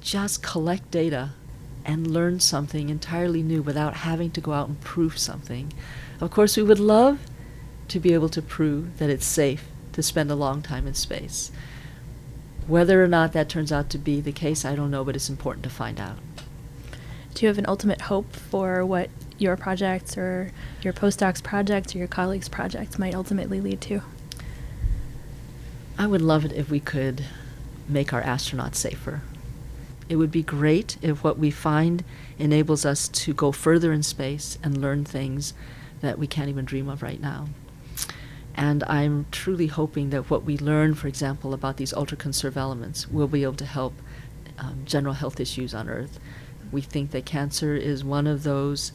just 0.00 0.42
collect 0.42 0.90
data 0.90 1.30
and 1.84 2.06
learn 2.06 2.40
something 2.40 2.88
entirely 2.88 3.42
new 3.42 3.62
without 3.62 3.94
having 3.94 4.30
to 4.30 4.40
go 4.40 4.52
out 4.52 4.68
and 4.68 4.80
prove 4.80 5.18
something. 5.18 5.72
Of 6.20 6.30
course, 6.30 6.56
we 6.56 6.62
would 6.62 6.80
love 6.80 7.20
to 7.88 8.00
be 8.00 8.14
able 8.14 8.30
to 8.30 8.42
prove 8.42 8.98
that 8.98 9.10
it's 9.10 9.26
safe 9.26 9.66
to 9.92 10.02
spend 10.02 10.30
a 10.30 10.34
long 10.34 10.62
time 10.62 10.86
in 10.86 10.94
space. 10.94 11.52
Whether 12.66 13.04
or 13.04 13.08
not 13.08 13.32
that 13.32 13.48
turns 13.48 13.70
out 13.70 13.90
to 13.90 13.98
be 13.98 14.20
the 14.20 14.32
case, 14.32 14.64
I 14.64 14.74
don't 14.74 14.90
know, 14.90 15.04
but 15.04 15.16
it's 15.16 15.28
important 15.28 15.64
to 15.64 15.70
find 15.70 16.00
out. 16.00 16.18
Do 17.34 17.44
you 17.44 17.48
have 17.48 17.58
an 17.58 17.66
ultimate 17.68 18.02
hope 18.02 18.32
for 18.32 18.86
what 18.86 19.10
your 19.38 19.56
projects 19.56 20.16
or 20.16 20.52
your 20.82 20.92
postdocs 20.92 21.42
projects 21.42 21.94
or 21.94 21.98
your 21.98 22.08
colleagues' 22.08 22.48
projects 22.48 22.98
might 22.98 23.14
ultimately 23.14 23.60
lead 23.60 23.80
to? 23.82 24.02
I 25.98 26.06
would 26.06 26.22
love 26.22 26.44
it 26.44 26.52
if 26.52 26.70
we 26.70 26.80
could 26.80 27.24
make 27.88 28.12
our 28.12 28.22
astronauts 28.22 28.76
safer. 28.76 29.22
It 30.08 30.16
would 30.16 30.30
be 30.30 30.42
great 30.42 30.96
if 31.02 31.24
what 31.24 31.38
we 31.38 31.50
find 31.50 32.04
enables 32.38 32.84
us 32.84 33.08
to 33.08 33.32
go 33.32 33.52
further 33.52 33.92
in 33.92 34.02
space 34.02 34.58
and 34.62 34.80
learn 34.80 35.04
things 35.04 35.54
that 36.00 36.18
we 36.18 36.26
can't 36.26 36.48
even 36.48 36.64
dream 36.64 36.88
of 36.88 37.02
right 37.02 37.20
now. 37.20 37.48
And 38.54 38.84
I'm 38.84 39.26
truly 39.30 39.66
hoping 39.66 40.10
that 40.10 40.30
what 40.30 40.44
we 40.44 40.58
learn, 40.58 40.94
for 40.94 41.08
example, 41.08 41.54
about 41.54 41.76
these 41.76 41.92
ultra 41.92 42.16
conserved 42.16 42.56
elements, 42.56 43.08
will 43.08 43.26
be 43.26 43.42
able 43.42 43.54
to 43.54 43.64
help 43.64 43.94
um, 44.58 44.82
general 44.84 45.14
health 45.14 45.40
issues 45.40 45.74
on 45.74 45.88
Earth. 45.88 46.20
We 46.70 46.80
think 46.80 47.10
that 47.12 47.24
cancer 47.24 47.74
is 47.74 48.04
one 48.04 48.26
of 48.26 48.42
those 48.42 48.92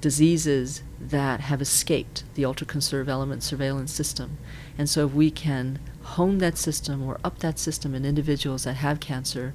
diseases 0.00 0.82
that 1.00 1.40
have 1.40 1.60
escaped 1.60 2.24
the 2.34 2.44
ultra 2.44 2.66
conserved 2.66 3.08
element 3.08 3.42
surveillance 3.42 3.92
system. 3.92 4.38
And 4.76 4.88
so, 4.88 5.06
if 5.06 5.12
we 5.12 5.30
can 5.30 5.78
hone 6.02 6.38
that 6.38 6.56
system 6.56 7.02
or 7.02 7.18
up 7.24 7.40
that 7.40 7.58
system 7.58 7.94
in 7.94 8.04
individuals 8.04 8.64
that 8.64 8.74
have 8.74 9.00
cancer, 9.00 9.54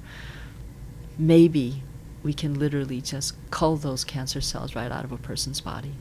maybe 1.18 1.82
we 2.22 2.32
can 2.32 2.58
literally 2.58 3.00
just 3.00 3.34
cull 3.50 3.76
those 3.76 4.04
cancer 4.04 4.40
cells 4.40 4.74
right 4.74 4.90
out 4.90 5.04
of 5.04 5.12
a 5.12 5.16
person's 5.16 5.60
body. 5.60 5.92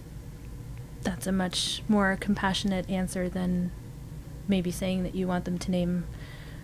That's 1.02 1.28
a 1.28 1.32
much 1.32 1.84
more 1.88 2.18
compassionate 2.20 2.90
answer 2.90 3.28
than 3.28 3.72
maybe 4.48 4.72
saying 4.72 5.04
that 5.04 5.16
you 5.16 5.28
want 5.28 5.46
them 5.46 5.58
to 5.58 5.72
name 5.72 6.06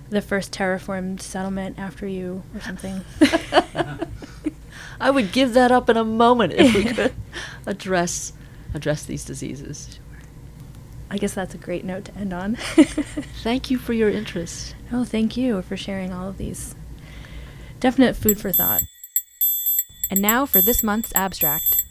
the 0.09 0.21
first 0.21 0.51
terraformed 0.51 1.21
settlement 1.21 1.77
after 1.77 2.07
you 2.07 2.43
or 2.55 2.61
something. 2.61 3.01
I 5.01 5.11
would 5.11 5.31
give 5.31 5.53
that 5.53 5.71
up 5.71 5.89
in 5.89 5.97
a 5.97 6.03
moment 6.03 6.53
if 6.53 6.73
we 6.73 6.83
could 6.85 7.13
address 7.69 8.33
address 8.73 9.03
these 9.03 9.25
diseases. 9.25 9.99
I 11.09 11.17
guess 11.17 11.33
that's 11.33 11.55
a 11.55 11.57
great 11.57 11.85
note 11.85 12.05
to 12.05 12.15
end 12.15 12.33
on. 12.33 12.55
thank 13.43 13.71
you 13.71 13.77
for 13.79 13.93
your 13.93 14.09
interest. 14.09 14.75
Oh, 14.91 15.05
thank 15.05 15.35
you 15.35 15.61
for 15.63 15.75
sharing 15.75 16.13
all 16.13 16.27
of 16.27 16.37
these. 16.37 16.75
Definite 17.79 18.15
food 18.15 18.39
for 18.39 18.51
thought. 18.51 18.81
And 20.11 20.21
now 20.21 20.45
for 20.45 20.61
this 20.61 20.83
month's 20.83 21.15
abstract. 21.15 21.83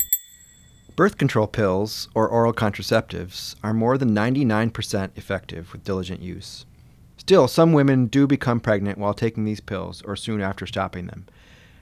Birth 0.94 1.16
control 1.16 1.46
pills, 1.46 2.08
or 2.14 2.28
oral 2.28 2.52
contraceptives, 2.52 3.54
are 3.62 3.74
more 3.74 3.98
than 3.98 4.14
99% 4.14 5.10
effective 5.16 5.72
with 5.72 5.84
diligent 5.84 6.20
use. 6.20 6.66
Still, 7.16 7.48
some 7.48 7.72
women 7.72 8.06
do 8.06 8.26
become 8.26 8.60
pregnant 8.60 8.98
while 8.98 9.14
taking 9.14 9.44
these 9.44 9.60
pills 9.60 10.02
or 10.02 10.16
soon 10.16 10.40
after 10.40 10.66
stopping 10.66 11.06
them. 11.06 11.26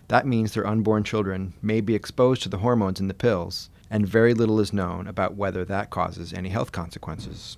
That 0.08 0.26
means 0.26 0.52
their 0.52 0.66
unborn 0.66 1.04
children 1.04 1.54
may 1.62 1.80
be 1.80 1.94
exposed 1.94 2.42
to 2.42 2.48
the 2.48 2.58
hormones 2.58 3.00
in 3.00 3.08
the 3.08 3.14
pills, 3.14 3.70
and 3.90 4.06
very 4.06 4.34
little 4.34 4.60
is 4.60 4.72
known 4.72 5.06
about 5.06 5.34
whether 5.34 5.64
that 5.64 5.90
causes 5.90 6.32
any 6.32 6.48
health 6.48 6.72
consequences. 6.72 7.56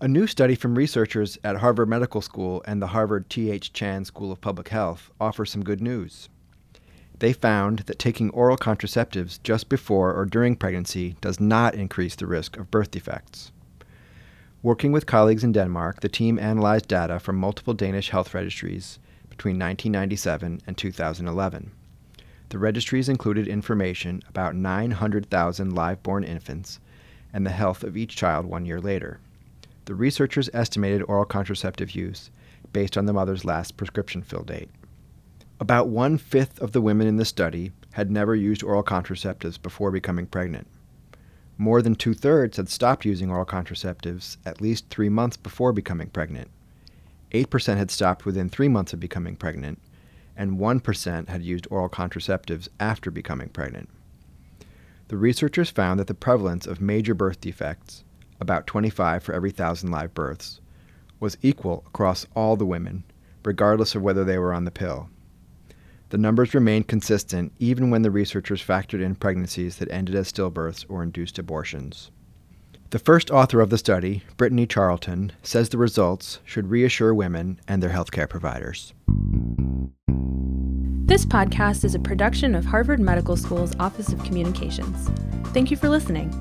A 0.00 0.08
new 0.08 0.26
study 0.26 0.54
from 0.54 0.74
researchers 0.74 1.38
at 1.44 1.56
Harvard 1.56 1.88
Medical 1.88 2.20
School 2.20 2.62
and 2.66 2.82
the 2.82 2.88
Harvard 2.88 3.30
T.H. 3.30 3.72
Chan 3.72 4.04
School 4.04 4.32
of 4.32 4.40
Public 4.40 4.68
Health 4.68 5.10
offers 5.20 5.50
some 5.50 5.64
good 5.64 5.80
news. 5.80 6.28
They 7.20 7.32
found 7.32 7.80
that 7.80 7.98
taking 7.98 8.30
oral 8.30 8.56
contraceptives 8.56 9.42
just 9.42 9.68
before 9.68 10.12
or 10.12 10.26
during 10.26 10.56
pregnancy 10.56 11.16
does 11.20 11.38
not 11.40 11.74
increase 11.74 12.16
the 12.16 12.26
risk 12.26 12.56
of 12.56 12.70
birth 12.70 12.90
defects. 12.90 13.52
Working 14.62 14.92
with 14.92 15.06
colleagues 15.06 15.44
in 15.44 15.52
Denmark, 15.52 16.00
the 16.00 16.08
team 16.08 16.38
analyzed 16.38 16.88
data 16.88 17.20
from 17.20 17.36
multiple 17.36 17.74
Danish 17.74 18.10
health 18.10 18.34
registries 18.34 18.98
between 19.28 19.54
1997 19.58 20.62
and 20.66 20.76
2011. 20.76 21.70
The 22.54 22.60
registries 22.60 23.08
included 23.08 23.48
information 23.48 24.22
about 24.28 24.54
900,000 24.54 25.74
live 25.74 26.04
born 26.04 26.22
infants 26.22 26.78
and 27.32 27.44
the 27.44 27.50
health 27.50 27.82
of 27.82 27.96
each 27.96 28.14
child 28.14 28.46
one 28.46 28.64
year 28.64 28.80
later. 28.80 29.18
The 29.86 29.96
researchers 29.96 30.48
estimated 30.54 31.02
oral 31.08 31.24
contraceptive 31.24 31.96
use 31.96 32.30
based 32.72 32.96
on 32.96 33.06
the 33.06 33.12
mother's 33.12 33.44
last 33.44 33.76
prescription 33.76 34.22
fill 34.22 34.44
date. 34.44 34.70
About 35.58 35.88
one 35.88 36.16
fifth 36.16 36.60
of 36.60 36.70
the 36.70 36.80
women 36.80 37.08
in 37.08 37.16
the 37.16 37.24
study 37.24 37.72
had 37.94 38.08
never 38.08 38.36
used 38.36 38.62
oral 38.62 38.84
contraceptives 38.84 39.60
before 39.60 39.90
becoming 39.90 40.26
pregnant. 40.26 40.68
More 41.58 41.82
than 41.82 41.96
two 41.96 42.14
thirds 42.14 42.56
had 42.56 42.68
stopped 42.68 43.04
using 43.04 43.32
oral 43.32 43.44
contraceptives 43.44 44.36
at 44.46 44.60
least 44.60 44.90
three 44.90 45.08
months 45.08 45.36
before 45.36 45.72
becoming 45.72 46.08
pregnant. 46.08 46.52
8% 47.32 47.76
had 47.78 47.90
stopped 47.90 48.24
within 48.24 48.48
three 48.48 48.68
months 48.68 48.92
of 48.92 49.00
becoming 49.00 49.34
pregnant, 49.34 49.80
and 50.36 50.58
1% 50.58 51.28
had 51.28 51.42
used 51.42 51.66
oral 51.70 51.88
contraceptives 51.88 52.68
after 52.80 53.10
becoming 53.10 53.48
pregnant. 53.48 53.88
The 55.08 55.16
researchers 55.16 55.70
found 55.70 56.00
that 56.00 56.06
the 56.06 56.14
prevalence 56.14 56.66
of 56.66 56.80
major 56.80 57.14
birth 57.14 57.40
defects, 57.40 58.04
about 58.40 58.66
25 58.66 59.22
for 59.22 59.34
every 59.34 59.50
thousand 59.50 59.90
live 59.90 60.14
births, 60.14 60.60
was 61.20 61.36
equal 61.42 61.84
across 61.86 62.26
all 62.34 62.56
the 62.56 62.66
women, 62.66 63.04
regardless 63.44 63.94
of 63.94 64.02
whether 64.02 64.24
they 64.24 64.38
were 64.38 64.52
on 64.52 64.64
the 64.64 64.70
pill. 64.70 65.08
The 66.10 66.18
numbers 66.18 66.54
remained 66.54 66.88
consistent 66.88 67.52
even 67.58 67.90
when 67.90 68.02
the 68.02 68.10
researchers 68.10 68.62
factored 68.62 69.02
in 69.02 69.14
pregnancies 69.14 69.76
that 69.76 69.90
ended 69.90 70.14
as 70.14 70.32
stillbirths 70.32 70.84
or 70.88 71.02
induced 71.02 71.38
abortions. 71.38 72.10
The 72.90 72.98
first 72.98 73.30
author 73.30 73.60
of 73.60 73.70
the 73.70 73.78
study, 73.78 74.22
Brittany 74.36 74.66
Charlton, 74.66 75.32
says 75.42 75.68
the 75.68 75.78
results 75.78 76.38
should 76.44 76.70
reassure 76.70 77.12
women 77.12 77.60
and 77.66 77.82
their 77.82 77.90
healthcare 77.90 78.28
providers. 78.28 78.94
This 81.06 81.26
podcast 81.26 81.84
is 81.84 81.94
a 81.94 81.98
production 81.98 82.54
of 82.54 82.64
Harvard 82.64 82.98
Medical 82.98 83.36
School's 83.36 83.76
Office 83.78 84.08
of 84.08 84.24
Communications. 84.24 85.10
Thank 85.48 85.70
you 85.70 85.76
for 85.76 85.90
listening, 85.90 86.32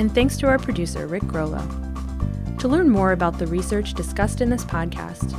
and 0.00 0.12
thanks 0.12 0.36
to 0.38 0.48
our 0.48 0.58
producer, 0.58 1.06
Rick 1.06 1.22
Grollo. 1.22 1.62
To 2.58 2.66
learn 2.66 2.90
more 2.90 3.12
about 3.12 3.38
the 3.38 3.46
research 3.46 3.94
discussed 3.94 4.40
in 4.40 4.50
this 4.50 4.64
podcast, 4.64 5.32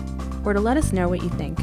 or 0.46 0.54
to 0.54 0.62
let 0.62 0.78
us 0.78 0.94
know 0.94 1.10
what 1.10 1.22
you 1.22 1.30
think, 1.32 1.60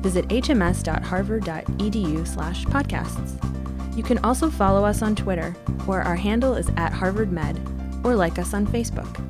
visit 0.00 0.26
hms.harvard.edu 0.28 2.26
slash 2.26 2.64
podcasts. 2.64 3.94
You 3.94 4.02
can 4.02 4.16
also 4.24 4.48
follow 4.48 4.86
us 4.86 5.02
on 5.02 5.14
Twitter, 5.14 5.50
where 5.84 6.00
our 6.00 6.16
handle 6.16 6.54
is 6.54 6.70
at 6.78 6.92
HarvardMed, 6.92 8.04
or 8.06 8.16
like 8.16 8.38
us 8.38 8.54
on 8.54 8.66
Facebook. 8.66 9.20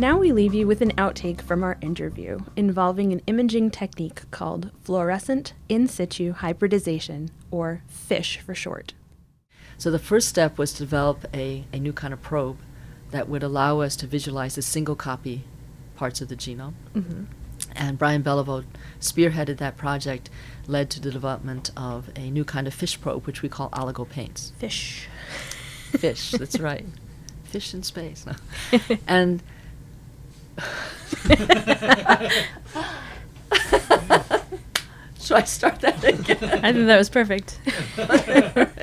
Now 0.00 0.16
we 0.16 0.30
leave 0.30 0.54
you 0.54 0.68
with 0.68 0.80
an 0.80 0.92
outtake 0.92 1.40
from 1.40 1.64
our 1.64 1.76
interview 1.80 2.38
involving 2.54 3.12
an 3.12 3.20
imaging 3.26 3.72
technique 3.72 4.30
called 4.30 4.70
fluorescent 4.80 5.54
in 5.68 5.88
situ 5.88 6.34
hybridization, 6.34 7.32
or 7.50 7.82
FISH 7.88 8.38
for 8.38 8.54
short. 8.54 8.94
So 9.76 9.90
the 9.90 9.98
first 9.98 10.28
step 10.28 10.56
was 10.56 10.72
to 10.74 10.84
develop 10.84 11.26
a, 11.34 11.64
a 11.72 11.80
new 11.80 11.92
kind 11.92 12.14
of 12.14 12.22
probe 12.22 12.58
that 13.10 13.28
would 13.28 13.42
allow 13.42 13.80
us 13.80 13.96
to 13.96 14.06
visualize 14.06 14.54
the 14.54 14.62
single 14.62 14.94
copy 14.94 15.42
parts 15.96 16.20
of 16.20 16.28
the 16.28 16.36
genome. 16.36 16.74
Mm-hmm. 16.94 17.24
And 17.74 17.98
Brian 17.98 18.22
Beliveau 18.22 18.62
spearheaded 19.00 19.56
that 19.56 19.76
project, 19.76 20.30
led 20.68 20.90
to 20.90 21.00
the 21.00 21.10
development 21.10 21.72
of 21.76 22.08
a 22.14 22.30
new 22.30 22.44
kind 22.44 22.68
of 22.68 22.74
fish 22.74 23.00
probe, 23.00 23.26
which 23.26 23.42
we 23.42 23.48
call 23.48 23.68
oligopaints. 23.70 24.52
Fish. 24.52 25.08
Fish, 25.90 26.30
that's 26.30 26.60
right. 26.60 26.86
Fish 27.42 27.74
in 27.74 27.82
space. 27.82 28.24
and 29.08 29.42
Should 35.20 35.36
I 35.36 35.44
start 35.44 35.80
that 35.80 36.02
again? 36.04 36.38
I 36.64 36.72
think 36.72 36.86
that 36.86 36.98
was 36.98 37.10
perfect. 37.10 37.58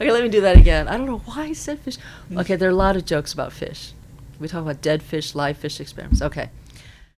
Okay, 0.00 0.12
let 0.12 0.22
me 0.22 0.28
do 0.28 0.40
that 0.42 0.56
again. 0.56 0.86
I 0.88 0.96
don't 0.96 1.06
know 1.06 1.18
why 1.24 1.46
I 1.46 1.52
said 1.54 1.78
fish. 1.80 1.96
Okay, 2.36 2.54
there 2.56 2.68
are 2.68 2.72
a 2.72 2.76
lot 2.76 2.96
of 2.96 3.04
jokes 3.04 3.32
about 3.32 3.52
fish. 3.52 3.92
We 4.38 4.46
talk 4.46 4.62
about 4.62 4.80
dead 4.82 5.02
fish, 5.02 5.34
live 5.34 5.56
fish 5.56 5.80
experiments. 5.80 6.22
Okay. 6.22 6.50